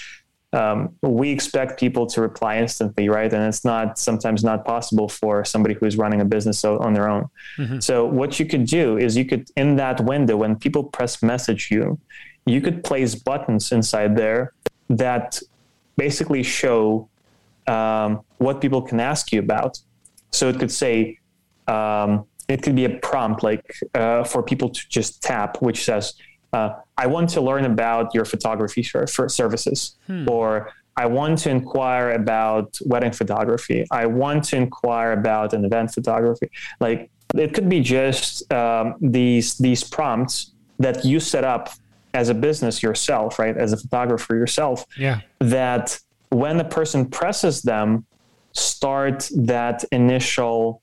[0.52, 3.32] um, we expect people to reply instantly, right?
[3.32, 7.30] And it's not sometimes not possible for somebody who's running a business on their own.
[7.58, 7.80] Mm-hmm.
[7.80, 11.70] So what you could do is you could in that window when people press message
[11.70, 11.98] you,
[12.44, 14.52] you could place buttons inside there
[14.90, 15.40] that
[15.96, 17.08] basically show
[17.66, 19.78] um, what people can ask you about.
[20.32, 21.18] So it could say,
[21.68, 26.14] um, it could be a prompt like uh, for people to just tap, which says,
[26.52, 30.28] uh, I want to learn about your photography services, hmm.
[30.28, 33.84] or I want to inquire about wedding photography.
[33.90, 36.48] I want to inquire about an event photography.
[36.78, 41.70] Like it could be just um, these these prompts that you set up
[42.14, 43.56] as a business yourself, right?
[43.56, 44.86] As a photographer yourself.
[44.96, 45.22] Yeah.
[45.40, 48.06] That when the person presses them,
[48.52, 50.82] start that initial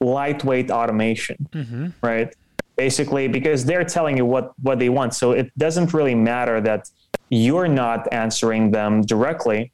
[0.00, 1.86] lightweight automation, mm-hmm.
[2.02, 2.34] right?
[2.76, 5.14] Basically because they're telling you what what they want.
[5.14, 6.90] So it doesn't really matter that
[7.30, 9.72] you're not answering them directly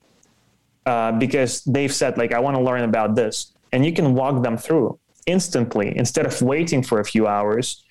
[0.86, 3.52] uh, because they've said like i want to learn about this.
[3.72, 5.96] And you can walk them through instantly.
[5.96, 7.84] Instead of waiting for a few hours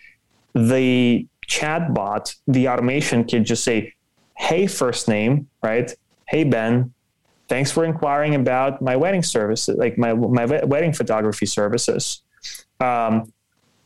[0.53, 3.93] the chat bot the automation can just say
[4.37, 5.93] hey first name right?
[6.27, 6.93] Hey ben
[7.47, 12.21] thanks for inquiring about my wedding services like my my wedding photography services.
[12.79, 13.31] Um,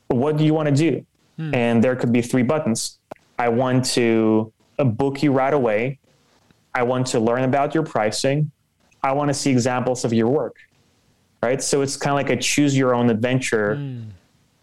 [0.07, 1.05] what do you want to do
[1.37, 1.53] Hmm.
[1.53, 2.99] And there could be three buttons.
[3.37, 5.99] I want to uh, book you right away.
[6.73, 8.51] I want to learn about your pricing.
[9.03, 10.57] I want to see examples of your work.
[11.41, 11.61] Right.
[11.61, 14.03] So it's kind of like a choose your own adventure hmm.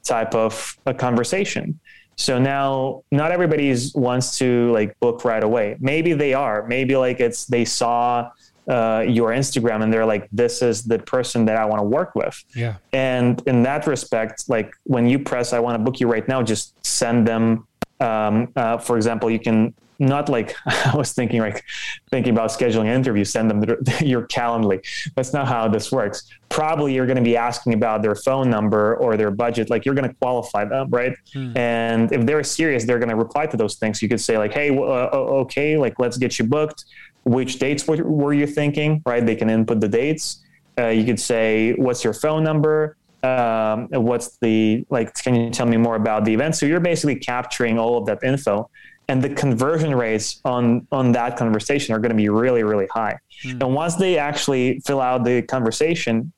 [0.02, 1.78] type of a conversation.
[2.16, 5.76] So now not everybody wants to like book right away.
[5.80, 6.66] Maybe they are.
[6.66, 8.30] Maybe like it's they saw
[8.68, 12.14] uh, your Instagram and they're like, this is the person that I want to work
[12.14, 12.42] with.
[12.54, 12.76] Yeah.
[12.92, 16.42] And in that respect, like when you press, I want to book you right now,
[16.42, 17.66] just send them.
[18.00, 21.64] Um, uh, for example, you can not like I was thinking, like
[22.10, 24.84] thinking about scheduling an interview, send them the, your Calendly.
[25.14, 26.28] That's not how this works.
[26.48, 29.70] Probably you're going to be asking about their phone number or their budget.
[29.70, 31.16] Like you're going to qualify them, right?
[31.32, 31.56] Hmm.
[31.56, 34.02] And if they're serious, they're going to reply to those things.
[34.02, 35.08] You could say like, "Hey, uh,
[35.42, 36.84] okay, like let's get you booked
[37.24, 39.24] which dates were, were you thinking, right?
[39.24, 40.42] They can input the dates.
[40.78, 42.96] Uh, you could say, what's your phone number?
[43.22, 46.56] Um, what's the, like, can you tell me more about the event?
[46.56, 48.68] So you're basically capturing all of that info.
[49.08, 53.18] And the conversion rates on, on that conversation are going to be really, really high.
[53.44, 53.62] Mm.
[53.62, 56.32] And once they actually fill out the conversation,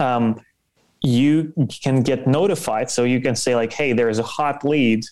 [0.00, 0.40] um,
[1.02, 2.90] you can get notified.
[2.90, 5.04] So you can say, like, hey, there's a hot lead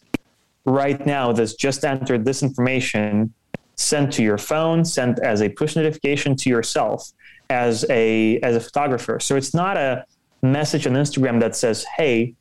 [0.64, 3.33] right now that's just entered this information
[3.81, 7.12] sent to your phone, sent as a push notification to yourself
[7.49, 9.19] as a as a photographer.
[9.21, 10.05] So it's not a
[10.43, 12.35] message on Instagram that says, "Hey,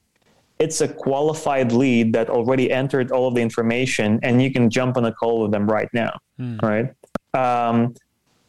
[0.59, 4.97] it's a qualified lead that already entered all of the information, and you can jump
[4.97, 6.61] on a call with them right now." Mm.
[6.61, 6.87] Right?
[7.33, 7.95] Um,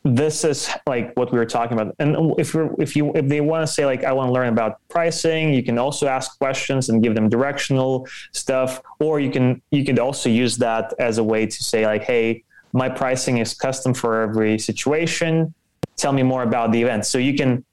[0.03, 1.95] this is like what we were talking about.
[1.99, 4.49] And if you if you if they want to say like I want to learn
[4.49, 9.63] about pricing, you can also ask questions and give them directional stuff, or you can
[9.71, 13.55] you can also use that as a way to say like, hey, my pricing is
[13.55, 15.55] custom for every situation.
[15.97, 17.07] Tell me more about the event.
[17.07, 17.65] So you can,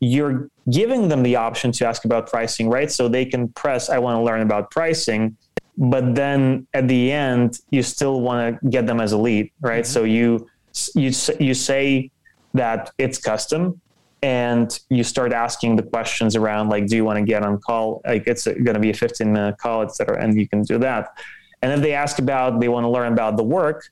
[0.00, 2.90] you're giving them the option to ask about pricing, right?
[2.90, 5.36] So they can press, I want to learn about pricing.
[5.78, 9.84] But then at the end, you still want to get them as a lead, right?
[9.84, 9.92] Mm-hmm.
[9.92, 10.48] So you,
[10.94, 12.10] you, you say
[12.54, 13.80] that it's custom
[14.22, 18.02] and you start asking the questions around like, do you want to get on call?
[18.04, 20.22] Like it's going to be a 15 minute call, etc.
[20.22, 21.16] And you can do that.
[21.62, 23.90] And if they ask about, they want to learn about the work,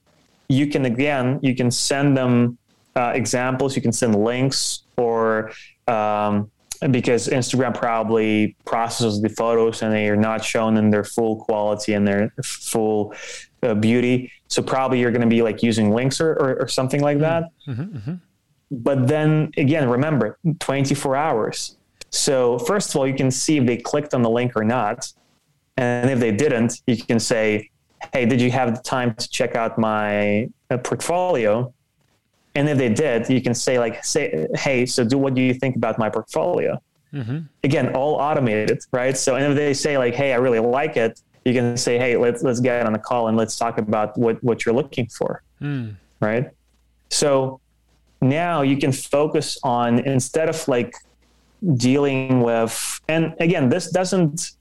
[0.49, 2.59] you can again you can send them
[2.97, 5.53] uh, examples you can send links or
[5.87, 6.51] um,
[6.91, 11.93] because instagram probably processes the photos and they are not shown in their full quality
[11.95, 13.15] and their full
[13.63, 14.33] uh, beauty.
[14.49, 17.45] So probably you're going to be like using links or, or, or something like that.
[17.67, 18.15] Mm-hmm, mm-hmm.
[18.71, 21.77] but then again remember 24 hours.
[22.11, 25.13] So first of all you can see if they clicked on the link or not.
[25.77, 27.71] And if they didn't you can say
[28.13, 31.73] hey, did you have the time to check out my uh, portfolio?
[32.55, 35.55] And if they did, you can say like, say, hey, so do what do you
[35.55, 36.81] think about my portfolio?
[37.13, 37.39] Mm-hmm.
[37.65, 39.17] Again, all automated, right?
[39.17, 42.17] So, and if they say like, hey, I really like it, you can say, hey,
[42.17, 45.43] let's let's get on a call and let's talk about what what you're looking for,
[45.61, 45.97] mm.
[46.21, 46.51] right?
[47.11, 47.61] So
[48.21, 50.95] now you can focus on instead of like
[51.77, 54.53] dealing with, and again, this doesn't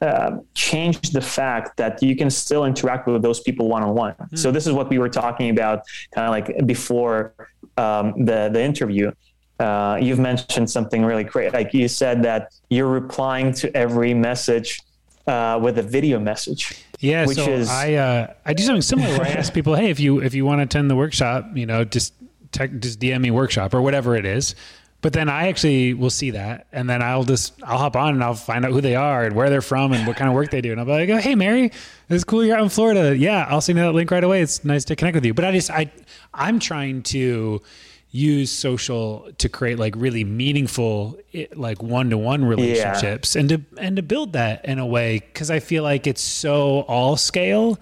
[0.00, 4.14] uh, change the fact that you can still interact with those people one on one.
[4.36, 5.82] So this is what we were talking about,
[6.12, 7.34] kind of like before
[7.76, 9.10] um, the the interview.
[9.58, 11.52] Uh, you've mentioned something really great.
[11.52, 14.80] Like you said that you're replying to every message
[15.26, 16.84] uh, with a video message.
[17.00, 19.90] Yeah, which so is I uh, I do something similar where I ask people, hey,
[19.90, 22.14] if you if you want to attend the workshop, you know, just
[22.52, 24.54] tech, just DM me workshop or whatever it is.
[25.00, 28.24] But then I actually will see that, and then I'll just I'll hop on and
[28.24, 30.50] I'll find out who they are and where they're from and what kind of work
[30.50, 31.70] they do, and I'll be like, oh, hey Mary,
[32.08, 33.16] it's cool you're out in Florida.
[33.16, 34.42] Yeah, I'll send you that link right away.
[34.42, 35.34] It's nice to connect with you.
[35.34, 35.92] But I just I
[36.34, 37.62] I'm trying to
[38.10, 43.40] use social to create like really meaningful eh, like one-to-one relationships yeah.
[43.40, 46.80] and to and to build that in a way because i feel like it's so
[46.88, 47.78] all scale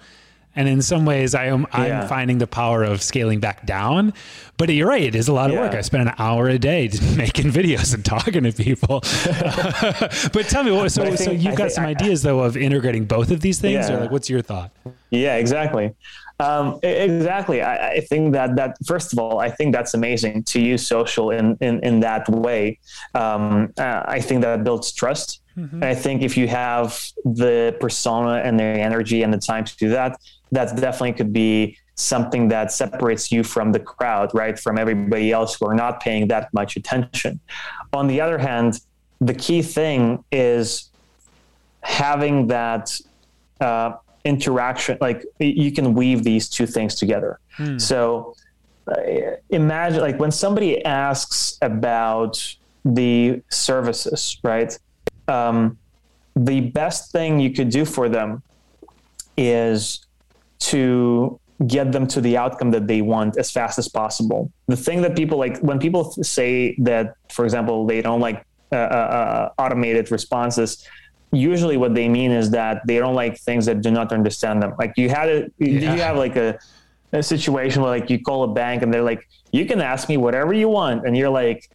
[0.57, 2.01] and in some ways i am yeah.
[2.01, 4.13] i'm finding the power of scaling back down
[4.57, 5.61] but you're right it is a lot of yeah.
[5.61, 8.99] work i spend an hour a day making videos and talking to people
[10.33, 12.57] but tell me what so, think, so you've I got think, some ideas though of
[12.57, 14.71] integrating both of these things or like what's your thought
[15.11, 15.93] yeah exactly
[16.39, 17.63] um, exactly.
[17.63, 21.31] I, I, think that that first of all, I think that's amazing to use social
[21.31, 22.79] in in, in that way.
[23.15, 25.41] Um, uh, I think that builds trust.
[25.57, 25.83] Mm-hmm.
[25.83, 29.89] I think if you have the persona and the energy and the time to do
[29.89, 30.19] that,
[30.51, 34.57] that definitely could be something that separates you from the crowd, right?
[34.59, 37.39] From everybody else who are not paying that much attention.
[37.93, 38.79] On the other hand,
[39.19, 40.89] the key thing is
[41.81, 42.99] having that
[43.61, 43.93] uh,
[44.25, 47.77] interaction like you can weave these two things together hmm.
[47.77, 48.35] so
[48.89, 49.01] uh,
[49.49, 54.77] imagine like when somebody asks about the services right
[55.29, 55.77] um,
[56.35, 58.43] the best thing you could do for them
[59.37, 60.06] is
[60.59, 65.01] to get them to the outcome that they want as fast as possible the thing
[65.01, 69.61] that people like when people say that for example they don't like uh, uh, uh
[69.61, 70.87] automated responses
[71.31, 74.73] usually what they mean is that they don't like things that do not understand them.
[74.77, 75.79] Like you had a, yeah.
[75.79, 76.57] did you have like a,
[77.11, 80.17] a situation where like you call a bank and they're like, you can ask me
[80.17, 81.05] whatever you want.
[81.05, 81.69] And you're like,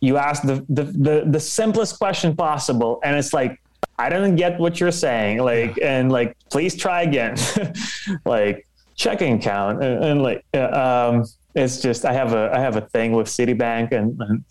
[0.00, 3.00] you ask the, the, the, the simplest question possible.
[3.02, 3.60] And it's like,
[3.98, 5.38] I don't get what you're saying.
[5.38, 5.98] Like, yeah.
[5.98, 7.36] and like, please try again.
[8.24, 11.24] like checking account and, and like, uh, um,
[11.54, 14.44] it's just, I have a, I have a thing with Citibank and, and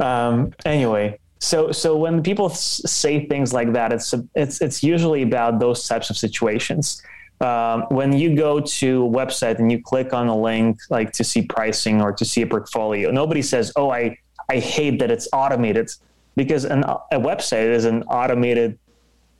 [0.00, 5.58] um, anyway, so so when people say things like that it's it's it's usually about
[5.58, 7.02] those types of situations
[7.40, 11.24] um, when you go to a website and you click on a link like to
[11.24, 14.16] see pricing or to see a portfolio nobody says oh i
[14.48, 15.90] i hate that it's automated
[16.36, 18.78] because an, a website is an automated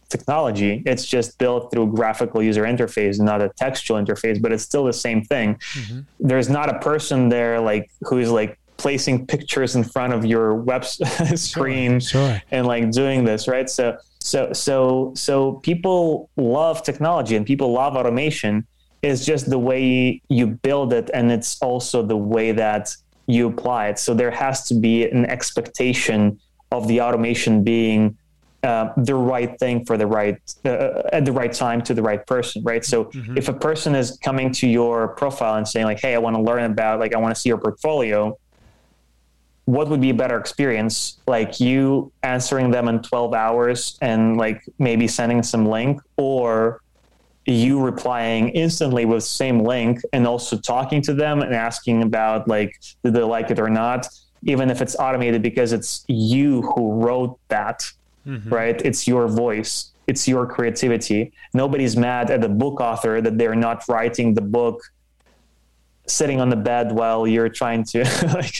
[0.09, 4.84] technology it's just built through graphical user interface not a textual interface but it's still
[4.84, 6.01] the same thing mm-hmm.
[6.20, 10.84] there's not a person there like who's like placing pictures in front of your web
[11.36, 12.43] screen sure, sure.
[12.51, 13.70] and like doing this, right?
[13.70, 18.66] So, so, so, so people love technology and people love automation.
[19.03, 22.95] It's just the way you build it, and it's also the way that
[23.26, 23.99] you apply it.
[23.99, 26.38] So there has to be an expectation
[26.72, 28.16] of the automation being
[28.64, 32.26] uh, the right thing for the right uh, at the right time to the right
[32.26, 32.84] person right?
[32.84, 33.36] So mm-hmm.
[33.36, 36.42] if a person is coming to your profile and saying like hey i want to
[36.42, 38.36] learn about like i want to see your portfolio
[39.64, 41.18] what would be a better experience?
[41.26, 46.80] Like you answering them in 12 hours and like maybe sending some link or
[47.46, 52.78] you replying instantly with same link and also talking to them and asking about like
[53.02, 54.06] did they like it or not
[54.45, 57.93] even if it's automated because it's you who wrote that
[58.26, 58.49] mm-hmm.
[58.49, 58.80] right?
[58.84, 59.90] It's your voice.
[60.07, 61.32] It's your creativity.
[61.55, 64.82] Nobody's mad at the book author that they're not writing the book
[66.09, 68.01] sitting on the bed while you're trying to
[68.34, 68.55] like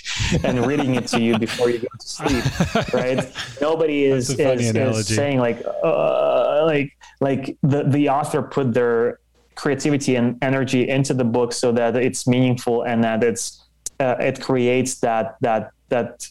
[0.45, 3.33] and reading it to you before you go to sleep right?
[3.61, 9.19] Nobody is, is, is, saying like uh, like like the the author put their
[9.57, 13.62] creativity and energy into the book so that it's meaningful and that it's
[14.03, 16.29] uh, it creates that that that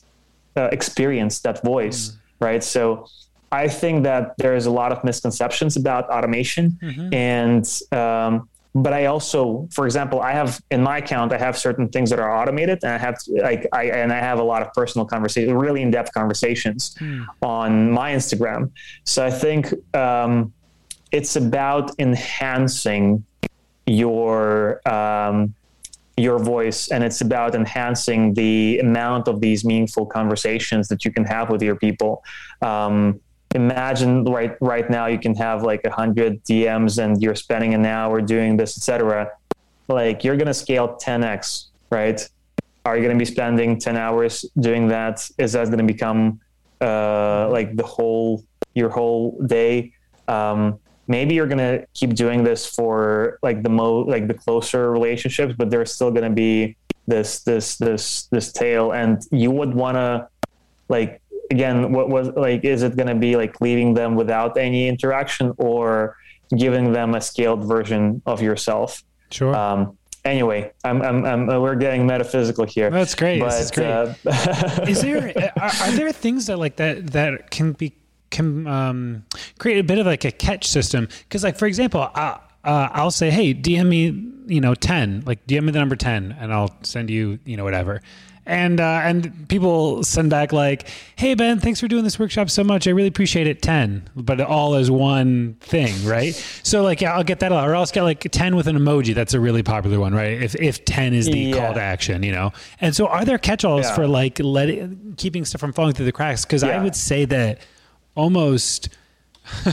[0.57, 2.17] uh, experience that voice mm.
[2.47, 3.07] right so
[3.53, 7.13] I think that there's a lot of misconceptions about automation mm-hmm.
[7.13, 7.65] and
[8.01, 8.33] um,
[8.73, 12.19] but I also, for example, I have in my account, I have certain things that
[12.19, 15.51] are automated, and I have like I and I have a lot of personal conversations,
[15.51, 17.25] really in depth conversations mm.
[17.41, 18.71] on my Instagram.
[19.03, 20.53] So I think um,
[21.11, 23.25] it's about enhancing
[23.85, 25.53] your um,
[26.17, 31.25] your voice and it's about enhancing the amount of these meaningful conversations that you can
[31.25, 32.23] have with your people.
[32.61, 33.19] Um,
[33.53, 37.85] imagine right right now you can have like a hundred dms and you're spending an
[37.85, 39.29] hour doing this etc
[39.89, 42.27] like you're going to scale 10x right?
[42.85, 45.29] Are you going to be spending 10 hours doing that?
[45.37, 46.39] Is that going to become
[46.79, 48.43] uh, like the whole
[48.73, 49.93] your whole day?
[50.27, 50.79] Um,
[51.11, 55.53] maybe you're going to keep doing this for like the mo like the closer relationships
[55.57, 56.75] but there's still going to be
[57.07, 60.27] this this this this tail and you would want to
[60.87, 64.87] like again what was like is it going to be like leaving them without any
[64.87, 66.15] interaction or
[66.57, 72.05] giving them a scaled version of yourself sure um, anyway, I'm, I'm, I'm, we're getting
[72.05, 72.89] metaphysical here.
[72.89, 73.39] That's great.
[73.39, 73.87] But, great.
[73.87, 74.13] Uh,
[74.87, 77.93] Is there are, are, there things that like that that can be
[78.31, 79.25] can um,
[79.59, 81.07] create a bit of like a catch system?
[81.23, 85.45] Because like for example, I, uh, I'll say, hey, DM me, you know, ten, like
[85.47, 88.01] DM me the number ten, and I'll send you, you know, whatever
[88.45, 92.63] and uh, and people send back like, "Hey Ben, thanks for doing this workshop so
[92.63, 92.87] much.
[92.87, 96.33] I really appreciate it." Ten, but all is one thing, right?
[96.63, 99.13] So like, yeah, I'll get that, or else get like ten with an emoji.
[99.13, 100.41] That's a really popular one, right?
[100.41, 101.57] If if ten is the yeah.
[101.57, 102.51] call to action, you know.
[102.79, 103.95] And so, are there catch-alls yeah.
[103.95, 106.43] for like letting keeping stuff from falling through the cracks?
[106.43, 106.79] Because yeah.
[106.79, 107.59] I would say that
[108.21, 108.89] almost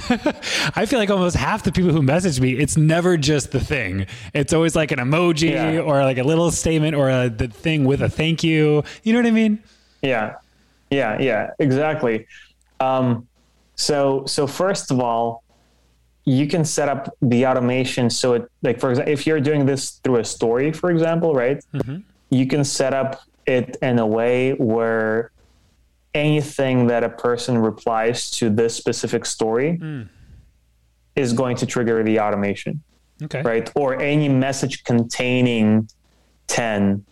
[0.75, 4.07] I feel like almost half the people who message me, it's never just the thing.
[4.35, 5.81] It's always like an emoji yeah.
[5.81, 8.83] or like a little statement or a, the thing with a thank you.
[9.03, 9.63] You know what I mean?
[10.01, 10.37] Yeah,
[10.91, 12.27] yeah, yeah, exactly.
[12.81, 13.29] Um,
[13.77, 15.45] so, so first of all,
[16.25, 20.01] you can set up the automation so it like for example, if you're doing this
[20.03, 21.63] through a story, for example, right?
[21.75, 21.99] Mm-hmm.
[22.31, 25.31] You can set up it in a way where
[26.19, 30.09] anything that a person replies to this specific story mm.
[31.15, 32.83] is going to trigger the automation.
[33.23, 33.43] Okay.
[33.43, 33.71] Right.
[33.75, 35.89] Or any message containing
[36.49, 37.05] 10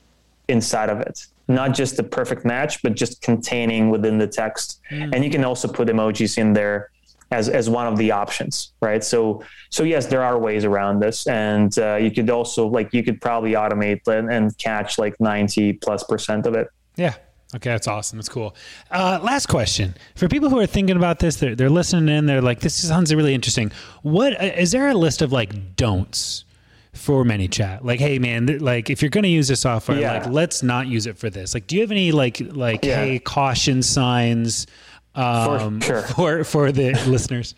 [0.49, 1.27] inside of it.
[1.49, 4.81] Not just the perfect match, but just containing within the text.
[4.91, 5.15] Mm.
[5.15, 6.91] And you can also put emojis in there
[7.31, 9.03] as, as one of the options, right?
[9.03, 13.03] So, so yes, there are ways around this, and uh, you could also like you
[13.03, 16.69] could probably automate and, and catch like ninety plus percent of it.
[16.97, 17.15] Yeah,
[17.55, 18.19] Okay, that's awesome.
[18.19, 18.57] That's cool.
[18.91, 22.27] Uh, last question for people who are thinking about this, they're, they're listening in.
[22.27, 23.71] They're like, "This sounds really interesting."
[24.03, 26.45] What uh, there a list of like don'ts
[26.93, 27.85] for ManyChat?
[27.85, 30.15] Like, hey, man, th- like if you're going to use this software, yeah.
[30.15, 31.55] like let's not use it for this.
[31.55, 32.97] Like, do you have any like like yeah.
[32.97, 34.67] hey caution signs
[35.15, 36.03] um, for, sure.
[36.03, 37.55] for for the listeners?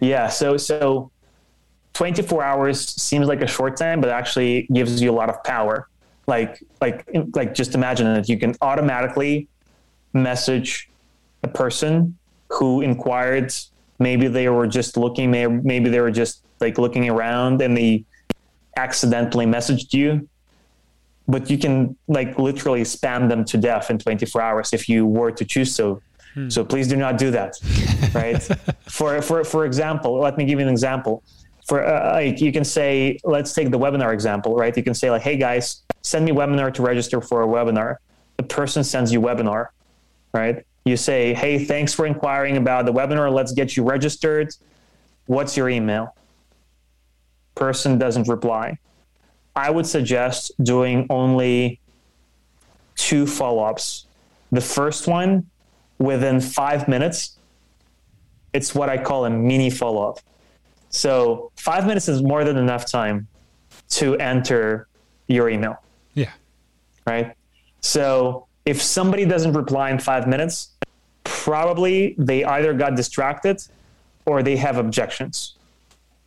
[0.00, 0.28] Yeah.
[0.28, 1.10] So so
[1.92, 5.88] 24 hours seems like a short time, but actually gives you a lot of power
[6.26, 9.48] like like like just imagine that you can automatically
[10.12, 10.88] message
[11.42, 12.16] a person
[12.50, 13.52] who inquired.
[13.98, 18.04] Maybe they were just looking maybe they were just like looking around and they
[18.76, 20.28] accidentally messaged you.
[21.26, 25.30] But you can like literally spam them to death in 24 hours if you were
[25.30, 26.00] to choose so.
[26.34, 26.50] Hmm.
[26.50, 27.52] so please do not do that
[28.12, 28.42] right?
[28.88, 31.22] For for for example let me give you an example.
[31.68, 34.76] For uh, like you can say let's take the webinar example right?
[34.76, 37.96] You can say like hey guys send me webinar to register for a webinar.
[38.36, 39.68] The person sends you webinar,
[40.32, 40.64] right?
[40.84, 43.32] You say, hey, thanks for inquiring about the webinar.
[43.32, 44.54] Let's get you registered.
[45.26, 46.14] What's your email?
[47.54, 48.78] Person doesn't reply.
[49.56, 51.80] I would suggest doing only
[52.96, 54.06] two follow ups.
[54.52, 55.48] The first one,
[55.98, 57.38] within five minutes,
[58.52, 60.18] it's what I call a mini follow up.
[60.90, 63.26] So, five minutes is more than enough time
[63.90, 64.86] to enter
[65.26, 65.80] your email.
[67.06, 67.34] Right.
[67.80, 70.70] So if somebody doesn't reply in five minutes,
[71.24, 73.62] probably they either got distracted
[74.26, 75.56] or they have objections.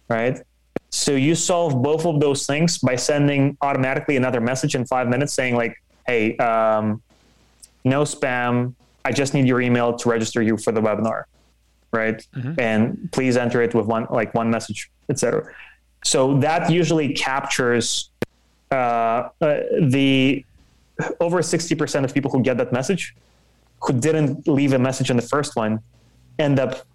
[0.09, 0.39] Right.
[0.89, 5.34] So you solve both of those things by sending automatically another message in five minutes
[5.34, 7.01] saying, like, hey, um,
[7.84, 8.73] no spam.
[9.03, 11.23] I just need your email to register you for the webinar.
[11.91, 12.25] Right.
[12.36, 12.59] Mm-hmm.
[12.59, 15.53] And please enter it with one, like one message, etc.
[16.03, 18.09] So that usually captures
[18.71, 20.45] uh, uh, the
[21.19, 23.15] over 60% of people who get that message
[23.81, 25.79] who didn't leave a message in the first one
[26.39, 26.85] end up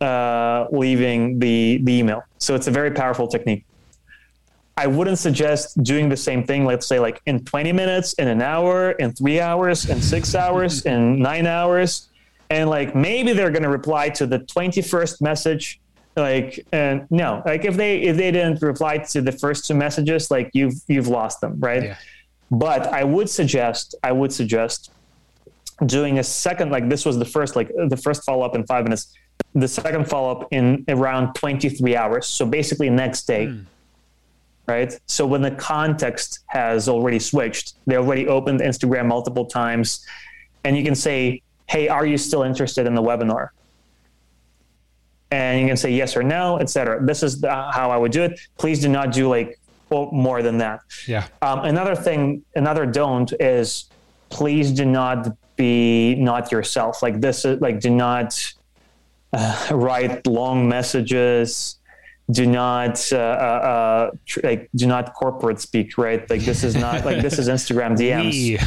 [0.00, 2.22] uh, leaving the, the email.
[2.38, 3.64] So it's a very powerful technique.
[4.76, 8.40] I wouldn't suggest doing the same thing, let's say like in 20 minutes, in an
[8.40, 12.08] hour, in three hours, in six hours, in nine hours.
[12.48, 15.80] And like maybe they're going to reply to the 21st message
[16.16, 20.28] like and no like if they if they didn't reply to the first two messages
[20.28, 21.96] like you've you've lost them right yeah.
[22.50, 24.90] But i would suggest i would suggest
[25.86, 29.14] doing a second like this was the first like the first follow-up in five minutes
[29.54, 33.64] the second follow-up in around 23 hours so basically next day mm.
[34.66, 34.98] right?
[35.06, 40.06] So when the context has already switched, they already opened Instagram multiple times,
[40.64, 43.48] and you can say, "Hey, are you still interested in the webinar?"
[45.32, 47.04] And you can say yes or no, etc.
[47.04, 48.38] This is the, how I would do it.
[48.58, 49.58] Please do not do like
[49.90, 50.80] more than that.
[51.06, 51.26] Yeah.
[51.42, 53.86] Um, another thing, another don't is
[54.28, 57.02] please do not be not yourself.
[57.02, 58.54] Like this is like do not
[59.32, 61.76] uh, write long messages
[62.30, 66.76] do not uh, uh, uh, tr- like do not corporate speak right like this is
[66.76, 68.58] not like this is instagram dms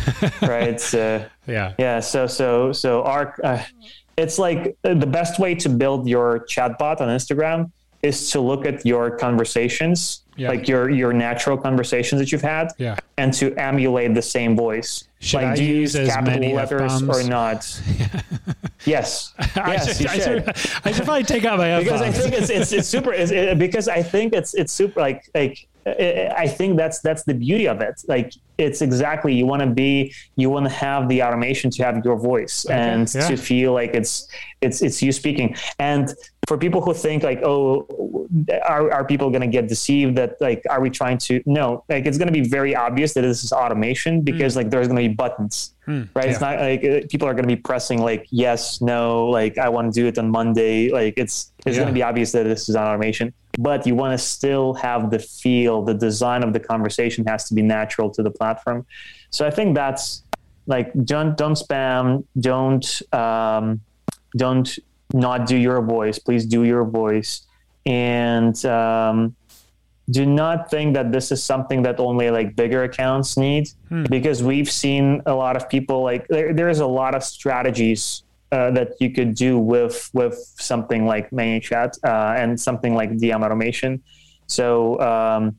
[0.48, 3.64] right uh, yeah yeah so so so our uh,
[4.18, 7.72] it's like the best way to build your chatbot on instagram
[8.02, 10.50] is to look at your conversations yeah.
[10.50, 12.96] like your your natural conversations that you've had yeah.
[13.18, 16.40] and to emulate the same voice should like I do you use use as capital
[16.40, 17.26] many letters F-bombs?
[17.26, 17.82] or not
[18.86, 20.50] yes I yes should, I, should.
[20.86, 22.24] I should probably take out my because I F-bombs.
[22.24, 25.68] think it's it's, it's super it's, it, because I think it's it's super like like
[25.86, 28.02] I think that's that's the beauty of it.
[28.08, 32.06] Like it's exactly you want to be you want to have the automation to have
[32.06, 33.28] your voice Okay, and yeah.
[33.28, 34.30] to feel like it's
[34.62, 35.58] it's it's you speaking.
[35.80, 36.14] And
[36.48, 38.28] for people who think like oh
[38.66, 42.06] are are people going to get deceived that like are we trying to no like
[42.08, 45.08] it's going to be very obvious that this is automation because like there's going to
[45.10, 45.56] be buttons
[45.86, 46.30] Hmm, right?
[46.30, 49.04] It's not like uh, people are going to be pressing like yes no
[49.38, 51.82] like i want to do it on monday like it's it's Yeah.
[51.84, 53.28] going to be obvious that this is automation
[53.70, 57.54] but you want to still have the feel the design of the conversation has to
[57.54, 58.80] be natural to the platform.
[59.36, 60.06] So i think that's
[60.74, 62.88] like don't don't spam don't
[63.22, 63.66] um,
[64.44, 64.70] don't
[65.28, 67.32] not do your voice please do your voice.
[67.86, 69.36] And um,
[70.10, 73.70] do not think that this is something that only like bigger accounts need
[74.10, 78.70] because we've seen a lot of people like there, there's a lot of strategies uh,
[78.72, 84.04] that you could do with with something like ManyChat uh, and something like DM automation.
[84.48, 85.56] So, um,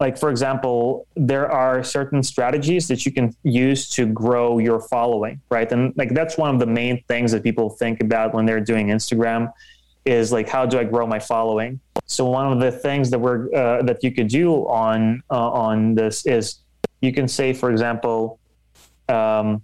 [0.00, 5.40] like for example, there are certain strategies that you can use to grow your following,
[5.50, 5.70] right?
[5.70, 8.88] And like that's one of the main things that people think about when they're doing
[8.88, 9.52] Instagram
[10.04, 11.80] is like how do I grow my following?
[12.06, 15.94] So one of the things that we're uh, that you could do on uh, on
[15.94, 16.60] this is
[17.00, 18.38] you can say, for example,
[19.08, 19.62] um,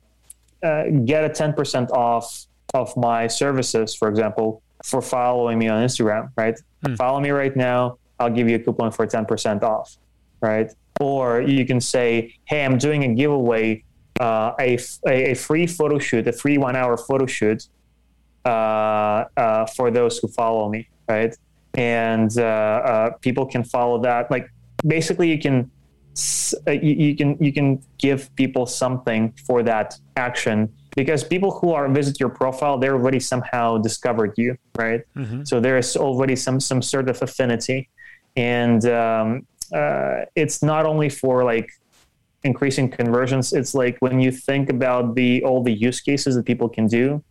[0.63, 5.85] uh, get a ten percent off of my services, for example, for following me on
[5.85, 6.31] Instagram.
[6.37, 6.59] Right?
[6.97, 7.99] Follow me right now.
[8.19, 9.97] I'll give you a coupon for ten percent off.
[10.41, 10.73] Right?
[10.99, 13.85] Or you can say, Hey, I'm doing a giveaway,
[14.19, 17.69] uh, a, a a free photo shoot, a free one hour photo shoot
[18.45, 21.37] uh, uh, for those who follow me, right?
[21.75, 24.31] And uh, uh, people can follow that.
[24.31, 24.51] Like
[24.87, 25.71] basically, you can
[26.67, 31.73] uh, you, you can you can give people something for that action because people who
[31.73, 35.03] are visit your profile, they already somehow discovered you, right?
[35.45, 37.89] So there is already some some sort of affinity,
[38.37, 41.71] and um, uh, it's not only for like
[42.43, 43.53] increasing conversions.
[43.53, 47.23] It's like when you think about the all the use cases that people can do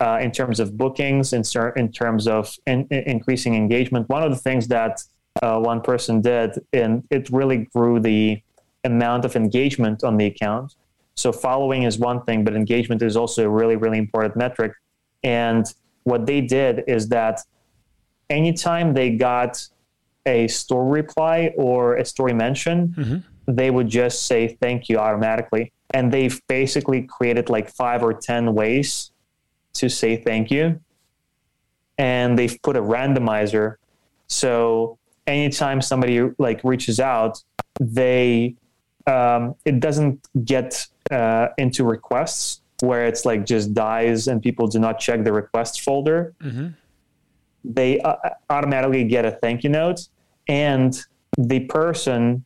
[0.00, 4.08] uh, in terms of bookings, in, cer- in terms of in, in- increasing engagement.
[4.08, 5.02] One of the things that
[5.42, 8.40] uh, one person did, and it really grew the
[8.84, 10.74] amount of engagement on the account.
[11.14, 14.72] So following is one thing, but engagement is also a really, really important metric.
[15.24, 15.66] And
[16.04, 17.40] what they did is that
[18.30, 19.66] anytime they got
[20.26, 25.72] a story reply or a story mention, they would just say thank you automatically.
[25.90, 29.10] And they've basically created like five or 10 ways
[29.78, 30.80] to say thank you.
[31.98, 33.76] And they've put a randomizer.
[34.28, 37.42] So anytime somebody like reaches out,
[37.80, 38.54] they
[39.06, 44.78] um, it doesn't get uh, into requests where it's like just dies and people do
[44.78, 46.34] not check the request folder.
[47.64, 48.14] They uh,
[48.50, 50.08] automatically get a thank you note,
[50.46, 50.96] and
[51.36, 52.44] the person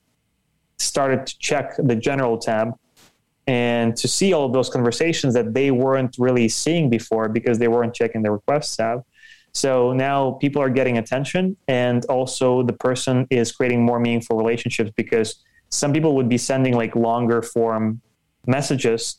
[0.78, 2.78] started to check the general tab
[3.46, 7.68] and to see all of those conversations that they weren't really seeing before because they
[7.68, 9.04] weren't checking the requests tab.
[9.52, 14.90] So now people are getting attention, and also the person is creating more meaningful relationships
[14.96, 18.00] because some people would be sending like longer form
[18.46, 19.18] messages,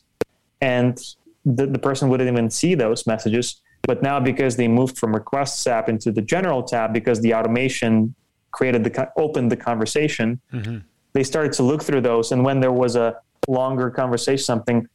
[0.60, 0.98] and
[1.44, 3.60] the, the person wouldn't even see those messages.
[3.86, 8.14] But now, because they moved from requests tab into the general tab, because the automation
[8.50, 10.78] created the opened the conversation, mm-hmm.
[11.12, 12.32] they started to look through those.
[12.32, 13.16] And when there was a
[13.48, 14.88] longer conversation, something,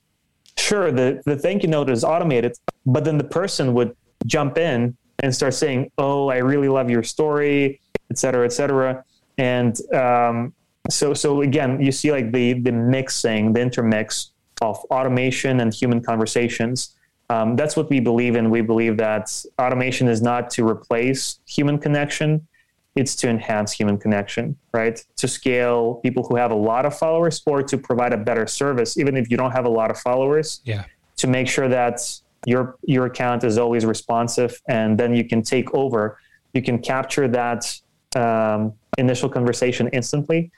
[0.58, 3.96] sure, the, the thank you note is automated, but then the person would
[4.26, 9.04] jump in and start saying, "Oh, I really love your story," et cetera, et cetera.
[9.38, 10.54] And um,
[10.90, 14.32] so, so again, you see like the the mixing, the intermix
[14.62, 16.96] of automation and human conversations.
[17.30, 18.50] Um, that's what we believe in.
[18.50, 22.48] We believe that automation is not to replace human connection.
[22.96, 25.04] It's to enhance human connection, right?
[25.18, 28.98] To scale people who have a lot of followers or to provide a better service,
[28.98, 30.62] even if you don't have a lot of followers.
[30.66, 30.86] Yeah.
[31.18, 32.02] To make sure that
[32.46, 36.18] your your account is always responsive, and then you can take over.
[36.54, 37.80] You can capture that
[38.16, 40.52] um, initial conversation instantly,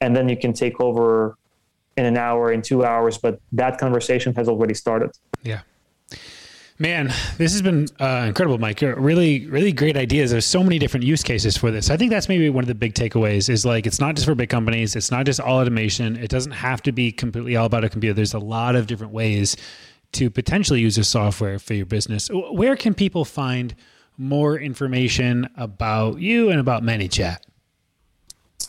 [0.00, 1.36] and then you can take over
[1.96, 3.18] in an hour, in two hours.
[3.18, 5.10] But that conversation has already started.
[5.42, 5.60] Yeah.
[6.78, 7.06] Man,
[7.38, 8.82] this has been uh, incredible, Mike.
[8.82, 10.30] Really, really great ideas.
[10.30, 11.88] There's so many different use cases for this.
[11.88, 14.34] I think that's maybe one of the big takeaways is like it's not just for
[14.34, 14.94] big companies.
[14.94, 16.16] It's not just all automation.
[16.16, 18.12] It doesn't have to be completely all about a computer.
[18.12, 19.56] There's a lot of different ways
[20.12, 22.28] to potentially use this software for your business.
[22.30, 23.74] Where can people find
[24.18, 27.38] more information about you and about ManyChat?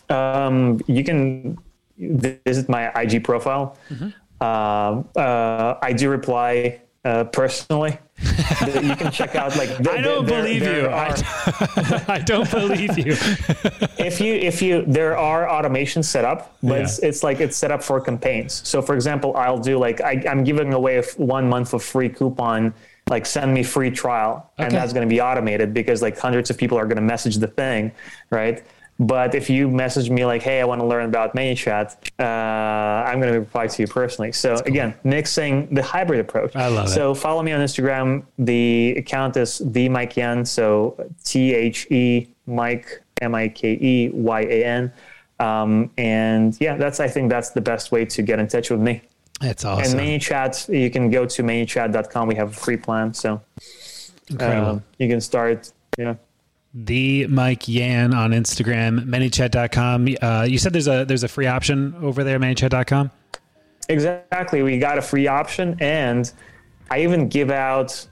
[0.10, 1.58] Um, you can
[1.98, 3.78] visit my IG profile.
[3.90, 4.10] Mm-hmm.
[4.40, 7.98] Uh, uh, I do reply uh, personally.
[8.82, 10.88] you can check out like the, I don't there, believe there you.
[10.88, 11.16] Are,
[12.08, 13.14] I, don't believe you.
[13.98, 16.84] if you if you there are automations set up, but yeah.
[16.84, 18.68] it's, it's like it's set up for campaigns.
[18.68, 22.74] So for example, I'll do like I, am giving away one month of free coupon.
[23.10, 24.66] Like send me free trial, okay.
[24.66, 27.38] and that's going to be automated because like hundreds of people are going to message
[27.38, 27.94] the thing,
[28.32, 28.66] right?
[29.00, 33.20] But if you message me like, "Hey, I want to learn about ManyChat," uh, I'm
[33.20, 34.32] going to reply to you personally.
[34.32, 34.68] So cool.
[34.68, 36.56] again, mixing the hybrid approach.
[36.56, 37.16] I love so it.
[37.16, 38.24] So follow me on Instagram.
[38.40, 40.44] The account is the Mike Yan.
[40.46, 44.92] So T H E Mike M I K E Y A N.
[45.40, 48.80] Um, and yeah, that's I think that's the best way to get in touch with
[48.80, 49.02] me.
[49.40, 50.00] That's awesome.
[50.00, 52.28] And ManyChat, you can go to ManyChat.com.
[52.28, 53.42] We have a free plan, so.
[54.40, 55.72] Uh, you can start.
[55.98, 56.16] Yeah
[56.86, 60.08] the Mike Yan on Instagram, ManyChat.com.
[60.22, 63.12] Uh, you said there's a there's a free option over there, ManyChat.com.
[63.90, 66.32] Exactly, we got a free option, and
[66.92, 68.08] I even give out.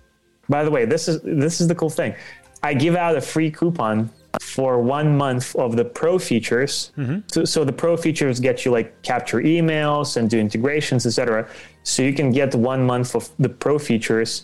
[0.50, 2.16] By the way, this is this is the cool thing.
[2.64, 4.10] I give out a free coupon
[4.42, 6.92] for one month of the pro features.
[6.98, 7.20] Mm-hmm.
[7.28, 11.48] So, so, the pro features get you like capture emails and do integrations, etc.
[11.84, 14.44] So you can get one month of the pro features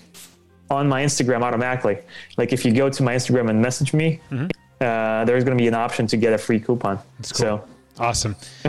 [0.72, 1.99] on my Instagram automatically.
[2.38, 4.47] Like if you go to my Instagram and message me, mm-hmm.
[4.80, 6.97] uh, there's going to be an option to get a free coupon.
[6.97, 7.24] Cool.
[7.24, 7.63] So
[7.99, 8.36] Awesome.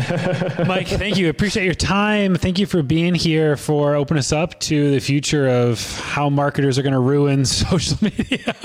[0.67, 1.31] Mike, thank you.
[1.31, 2.35] Appreciate your time.
[2.35, 6.79] Thank you for being here for open us up to the future of how marketers
[6.79, 8.55] are going to ruin social media.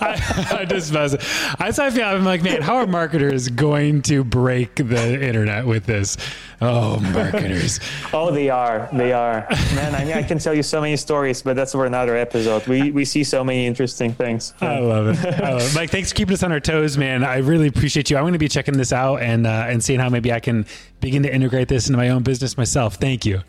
[0.00, 4.74] I, I, just I, I feel I'm like, man, how are marketers going to break
[4.74, 6.16] the internet with this?
[6.62, 7.80] Oh, marketers.
[8.12, 8.88] oh, they are.
[8.92, 9.46] They are.
[9.74, 12.66] Man, I mean, I can tell you so many stories, but that's for another episode.
[12.66, 14.52] We we see so many interesting things.
[14.60, 15.40] I love it.
[15.40, 15.74] I love it.
[15.74, 17.24] Mike, thanks for keeping us on our toes, man.
[17.24, 18.16] I really appreciate you.
[18.16, 20.66] I'm going to be checking this out and uh, and seeing how maybe I can
[21.00, 22.96] begin to integrate this into my own business myself.
[22.96, 23.40] Thank you.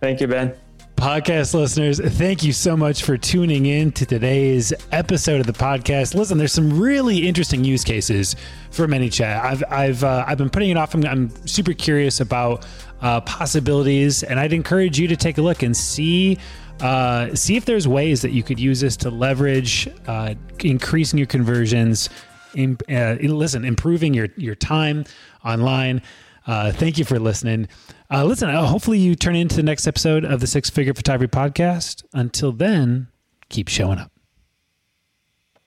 [0.00, 0.54] Thank you, Ben.
[0.96, 6.14] Podcast listeners, thank you so much for tuning in to today's episode of the podcast.
[6.14, 8.34] Listen, there's some really interesting use cases
[8.70, 9.44] for ManyChat.
[9.44, 10.94] I've I've uh, I've been putting it off.
[10.94, 12.66] I'm, I'm super curious about
[13.02, 16.38] uh, possibilities, and I'd encourage you to take a look and see.
[16.80, 21.26] Uh, see if there's ways that you could use this to leverage uh, increasing your
[21.26, 22.08] conversions.
[22.54, 25.04] In, uh, listen, improving your your time
[25.44, 26.00] online.
[26.46, 27.68] Uh, thank you for listening.
[28.10, 31.30] Uh, listen, uh, hopefully you turn into the next episode of the Six Figure Photography
[31.30, 32.04] Podcast.
[32.12, 33.08] Until then,
[33.48, 34.12] keep showing up.